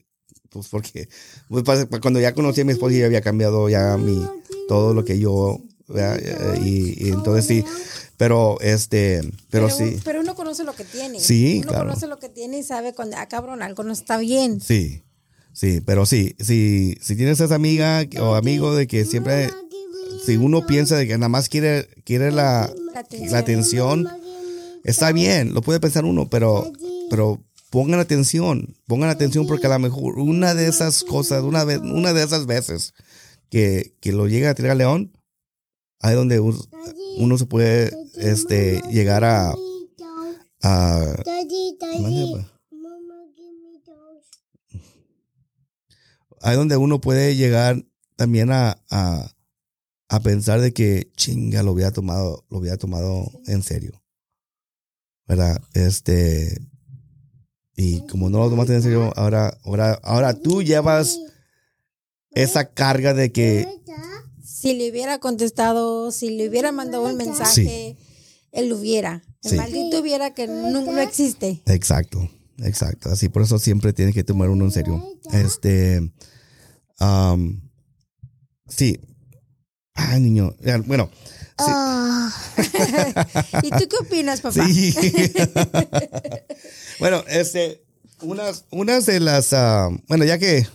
[0.50, 1.10] pues porque,
[1.50, 4.26] pues, cuando ya conocí a mi esposa ya había cambiado ya mi,
[4.68, 5.60] todo lo que yo.
[5.96, 7.64] Eh, y, y entonces sí,
[8.16, 11.20] pero este, pero, sí, Pero uno conoce lo que tiene.
[11.20, 11.88] Sí, Uno claro.
[11.88, 14.62] conoce lo que tiene y sabe cuando, ah, cabrón, algo no está bien.
[14.62, 15.04] sí,
[15.52, 19.50] sí, pero sí, sí, si tienes esa amiga o amigo de que siempre,
[20.26, 22.74] si uno piensa de que nada más quiere, quiere la,
[23.30, 24.08] La atención.
[24.84, 26.72] Está bien, lo puede pensar uno, pero,
[27.10, 31.80] pero pongan atención, pongan atención porque a lo mejor una de esas cosas, una, vez,
[31.80, 32.94] una de esas veces
[33.50, 35.12] que, que lo llega a tirar león,
[36.00, 36.58] ahí donde un-
[37.18, 39.54] uno se puede este, llegar a...
[40.62, 41.16] a
[46.42, 47.84] ahí donde uno puede llegar
[48.16, 49.32] también a, a,
[50.10, 54.03] a pensar de que chinga lo hubiera tomado, lo hubiera tomado en serio.
[55.28, 55.62] ¿Verdad?
[55.74, 56.58] Este.
[57.76, 61.20] Y como no lo tomaste en serio, ahora, ahora, ahora tú llevas
[62.32, 63.68] esa carga de que
[64.44, 67.98] Si le hubiera contestado, si le hubiera mandado un mensaje,
[68.52, 69.24] él lo hubiera.
[69.44, 69.56] El Sí.
[69.58, 71.62] maldito hubiera que no, no existe.
[71.66, 73.10] Exacto, exacto.
[73.10, 75.04] Así por eso siempre tiene que tomar uno en serio.
[75.34, 76.14] Este,
[77.00, 77.70] am,
[78.70, 79.00] sí.
[79.96, 80.56] Ay, niño.
[80.64, 81.10] Ya, Bueno,
[81.58, 81.72] sí.
[83.64, 84.68] ¿Y tú qué opinas, papá?
[84.68, 84.94] sí.
[87.00, 87.84] bueno, este,
[88.22, 90.68] unas, unas de las, ah, bueno, ya que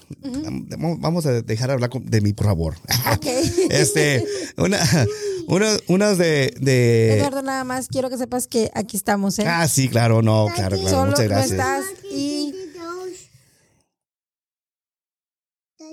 [0.70, 2.74] vamos- vamos a dejar hablar de mí, por favor.
[3.12, 3.26] Ok.
[3.70, 4.24] Este,
[4.56, 4.78] una,
[5.46, 9.44] una, unas de, de, Eduardo, nada más quiero que sepas que aquí estamos, ¿eh?
[9.46, 10.96] ah, sí, claro, no, claro, claro.
[10.96, 11.50] Solo Muchas no gracias.
[11.52, 12.54] estás y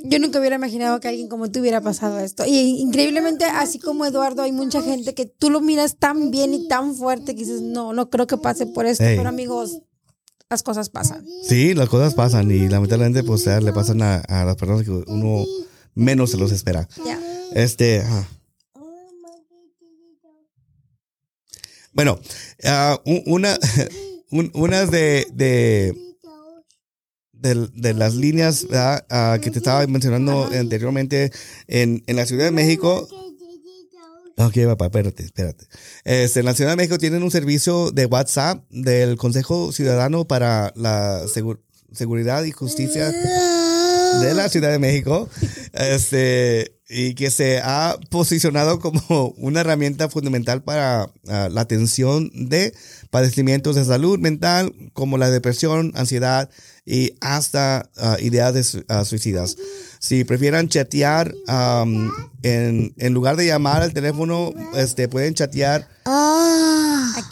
[0.04, 2.46] yo nunca hubiera imaginado que alguien como tú hubiera pasado esto.
[2.46, 6.68] Y increíblemente, así como Eduardo, hay mucha gente que tú lo miras tan bien y
[6.68, 9.04] tan fuerte que dices, no, no creo que pase por esto.
[9.04, 9.18] Ey.
[9.18, 9.80] Pero amigos,
[10.50, 11.26] las cosas pasan.
[11.48, 15.44] Sí, las cosas pasan y lamentablemente pues le pasan a, a las personas que uno
[15.96, 16.88] menos se los espera.
[17.54, 18.04] Este,
[21.94, 22.20] bueno,
[23.06, 23.58] un- una,
[24.32, 25.96] un- unas de, de,
[27.40, 28.66] de, de las líneas.
[28.74, 31.32] Ah, que te estaba mencionando anteriormente
[31.68, 33.08] en, en la Ciudad de México.
[34.38, 35.66] Ok, papá, espérate, espérate.
[36.04, 40.74] Este, en la Ciudad de México tienen un servicio de WhatsApp del Consejo Ciudadano para
[40.76, 41.60] la Segu-
[41.94, 45.30] Seguridad y Justicia de la Ciudad de México.
[45.74, 52.74] Este, y que se ha posicionado como una herramienta fundamental para ah, la atención de
[53.10, 56.50] padecimientos de salud mental como la depresión, ansiedad
[56.86, 59.58] y hasta ah, ideas de ah, suicidas.
[60.00, 62.12] Si prefieran chatear am,
[62.44, 65.88] en, en lugar de llamar al teléfono, este, pueden chatear.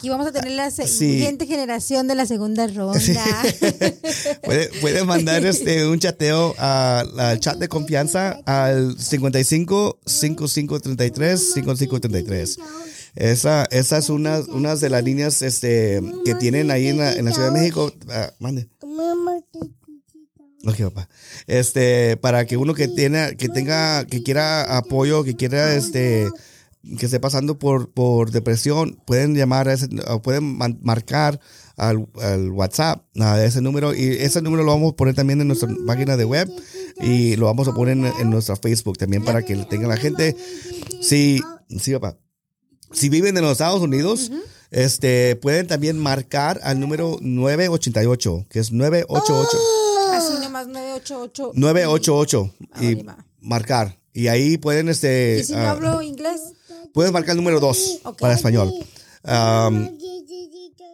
[0.04, 1.12] Aquí vamos a tener la se- Sí.
[1.12, 3.00] siguiente generación de la segunda ronda.
[4.44, 12.58] Puede, puede mandar este, un chateo al chat de confianza al 55 5533 5533.
[13.14, 17.24] Esa, esa es una, una de las líneas este, que tienen ahí en la, en
[17.24, 17.90] la Ciudad de México.
[18.10, 18.68] Ah, mande.
[20.66, 21.08] Ok, papá.
[21.46, 26.28] Este, para que uno que tiene, que tenga, que quiera apoyo, que quiera, este,
[26.98, 29.88] que esté pasando por, por depresión, pueden llamar a ese,
[30.22, 31.40] pueden marcar
[31.76, 35.48] al, al WhatsApp a ese número y ese número lo vamos a poner también en
[35.48, 36.48] nuestra página de web
[37.00, 40.36] y lo vamos a poner en, en nuestra Facebook también para que tenga la gente.
[41.00, 41.40] Sí,
[41.78, 42.16] sí, papá.
[42.92, 44.30] Si viven en los Estados Unidos,
[44.70, 49.58] este, pueden también marcar al número 988, que es 988.
[50.12, 51.52] Así nomás 988.
[51.54, 53.26] 988 y Anónima.
[53.40, 53.98] marcar.
[54.14, 56.40] Y ahí pueden, este, ¿Y si no ah, hablo inglés?
[56.94, 58.20] puedes marcar el número 2 Ok.
[58.20, 58.72] para español.
[59.24, 59.90] Am,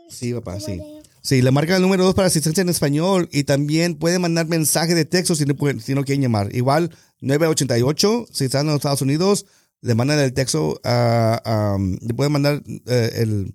[0.09, 0.81] sí, papá, sí.
[1.23, 4.95] Sí, le marcan el número 2 para asistencia en español y también pueden mandar mensaje
[4.95, 6.55] de texto si no, pueden- si no quieren llamar.
[6.55, 6.91] Igual,
[7.21, 9.45] 988, si están en los Estados Unidos,
[9.83, 13.55] le mandan el texto, am, le pueden mandar eh, el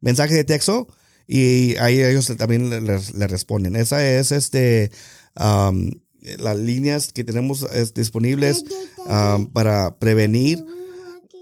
[0.00, 0.86] mensaje de texto
[1.26, 3.74] y ahí ellos también le, le- le responden.
[3.74, 4.92] Esa es este
[5.34, 5.90] am,
[6.38, 8.64] las líneas que tenemos es, disponibles
[9.06, 10.64] am, para prevenir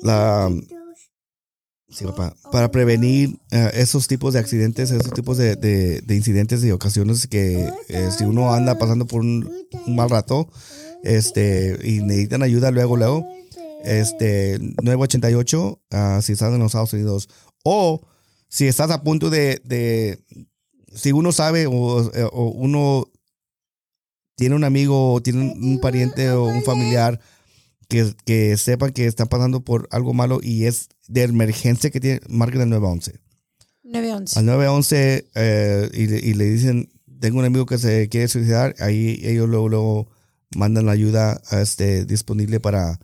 [0.02, 0.50] la
[1.90, 6.62] sí, papá, para prevenir eh, esos tipos de accidentes, esos tipos de, de- de incidentes
[6.64, 9.50] y ocasiones que eh, si uno anda pasando por un,
[9.86, 10.48] un mal rato
[11.02, 13.26] este y necesitan ayuda luego luego
[13.84, 17.28] este 988 ah, si estás en los Estados Unidos
[17.64, 18.06] o
[18.48, 20.22] si estás a punto de, de
[20.94, 23.09] si uno sabe o, eh, o uno
[24.40, 27.20] tiene un amigo o tiene un, un pariente o un familiar
[27.88, 32.20] que, que sepan que están pasando por algo malo y es de emergencia que tiene,
[32.30, 33.20] marquen al 911.
[33.84, 34.38] 911.
[34.38, 36.88] Al 911 eh, y, y le dicen,
[37.20, 40.08] tengo un amigo que se quiere suicidar, ahí ellos luego, luego
[40.56, 42.98] mandan la ayuda este, disponible para,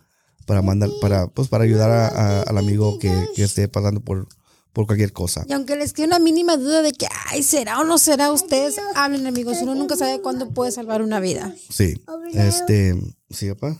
[0.47, 4.27] para, mandar, para, pues, para ayudar a- a- al amigo que, que esté pasando por,
[4.73, 5.43] por cualquier cosa.
[5.47, 8.75] Y aunque les quede una mínima duda de que, ay, será o no será, ustedes
[8.95, 9.57] hablen, amigos.
[9.61, 11.55] Uno nunca sabe cuándo puede salvar una vida.
[11.69, 11.95] Sí.
[12.33, 12.95] Este,
[13.29, 13.77] sí, papá.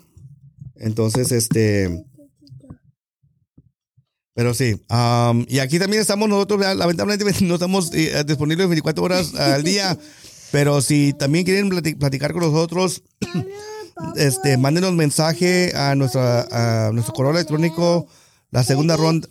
[0.75, 2.03] Entonces, este.
[4.33, 4.79] Pero sí.
[4.89, 9.97] am, y aquí también estamos nosotros, lamentablemente no estamos eh, disponibles 24 horas al día.
[10.51, 13.03] Pero si también quieren plati- platicar con nosotros,
[14.15, 18.07] este, mándenos mensaje a nuestra a nuestro correo electrónico,
[18.51, 19.27] la segunda ronda.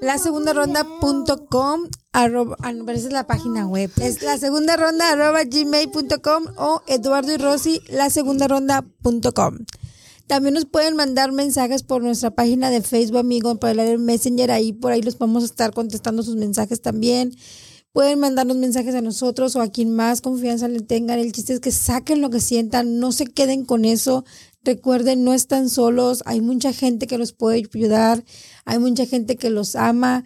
[0.00, 3.90] La segunda ronda.com ah, esa es la página web.
[4.00, 9.58] Es la segunda ronda arroba gmail.com o Eduardo y Rosy la segunda ronda.com.
[10.28, 14.52] También nos pueden mandar mensajes por nuestra página de Facebook, amigo, por el Messenger.
[14.52, 17.34] Ahí por ahí los vamos a estar contestando sus mensajes también.
[17.92, 21.18] Pueden mandarnos mensajes a nosotros o a quien más confianza le tengan.
[21.18, 24.24] El chiste es que saquen lo que sientan, no se queden con eso.
[24.68, 26.22] Recuerden, no están solos.
[26.26, 28.22] Hay mucha gente que los puede ayudar.
[28.66, 30.24] Hay mucha gente que los ama.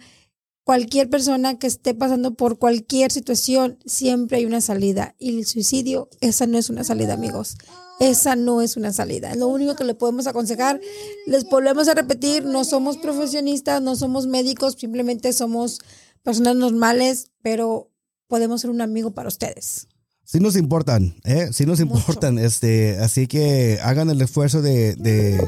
[0.65, 5.15] Cualquier persona que esté pasando por cualquier situación, siempre hay una salida.
[5.17, 7.55] Y el suicidio, esa no es una salida, amigos.
[8.01, 9.33] Esa no es una salida.
[9.35, 10.81] Lo único que le podemos aconsejar,
[11.25, 15.79] les volvemos a repetir, no somos profesionistas, no somos médicos, simplemente somos
[16.21, 17.93] personas normales, pero
[18.27, 19.87] podemos ser un amigo para ustedes.
[20.25, 21.49] Sí nos importan, ¿eh?
[21.51, 21.97] Sí nos Mucho.
[21.97, 22.39] importan.
[22.39, 25.45] Este, así que hagan el esfuerzo de, de,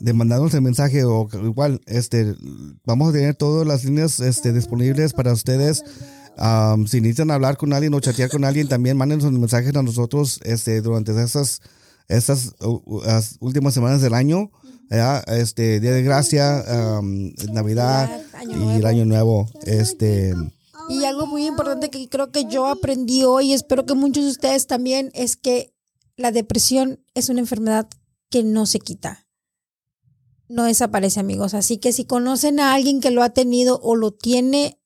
[0.00, 2.34] de mandarnos el mensaje o igual, este,
[2.84, 5.82] vamos a tener todas las líneas este, disponibles para ustedes.
[6.38, 9.82] Am, si necesitan hablar con alguien o chatear con alguien, también mándenos un mensaje a
[9.82, 11.62] nosotros este, durante esas,
[12.08, 14.50] esas uh, uh, las últimas semanas del año.
[14.88, 15.24] ¿verdad?
[15.28, 18.10] Este, Día de Gracia, am, Navidad
[18.44, 18.86] y el.
[18.86, 19.50] Año Nuevo.
[19.64, 20.34] Este,
[20.88, 24.30] Y algo muy importante que creo que yo aprendí hoy, y espero que muchos de
[24.30, 25.74] ustedes también, es que
[26.16, 27.88] la depresión es una enfermedad
[28.30, 29.26] que no se quita.
[30.48, 31.54] No desaparece, amigos.
[31.54, 34.80] Así que si conocen a alguien que lo ha tenido o lo tiene,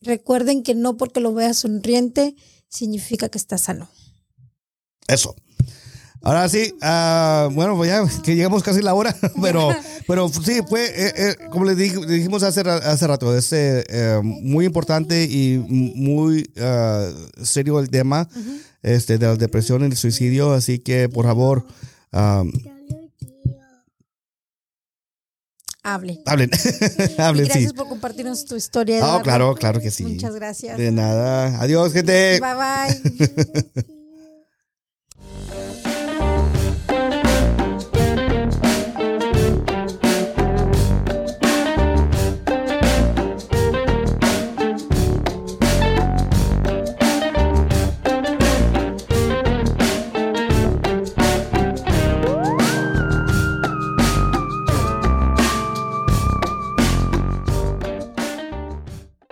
[0.00, 2.36] recuerden que no porque lo veas sonriente
[2.68, 3.88] significa que está sano.
[5.08, 5.34] Eso.
[6.22, 9.70] Ahora sí, ah, bueno, pues ya que llegamos casi la hora, pero,
[10.06, 14.20] pero sí, fue, eh, eh, como les dij- dijimos hace, hace rato, es eh, eh,
[14.22, 17.08] muy importante y muy ah,
[17.42, 18.28] serio el tema
[18.82, 21.64] este, de la depresión y el suicidio, así que por favor,
[25.82, 26.20] Hable.
[26.26, 26.50] hablen,
[27.16, 27.48] hablen, sí.
[27.52, 28.98] gracias por compartirnos tu historia.
[28.98, 29.22] Eduardo.
[29.22, 30.04] claro, claro que sí.
[30.04, 30.76] Muchas gracias.
[30.76, 31.58] De nada.
[31.62, 32.38] Adiós, gente.
[32.40, 33.96] Bye bye.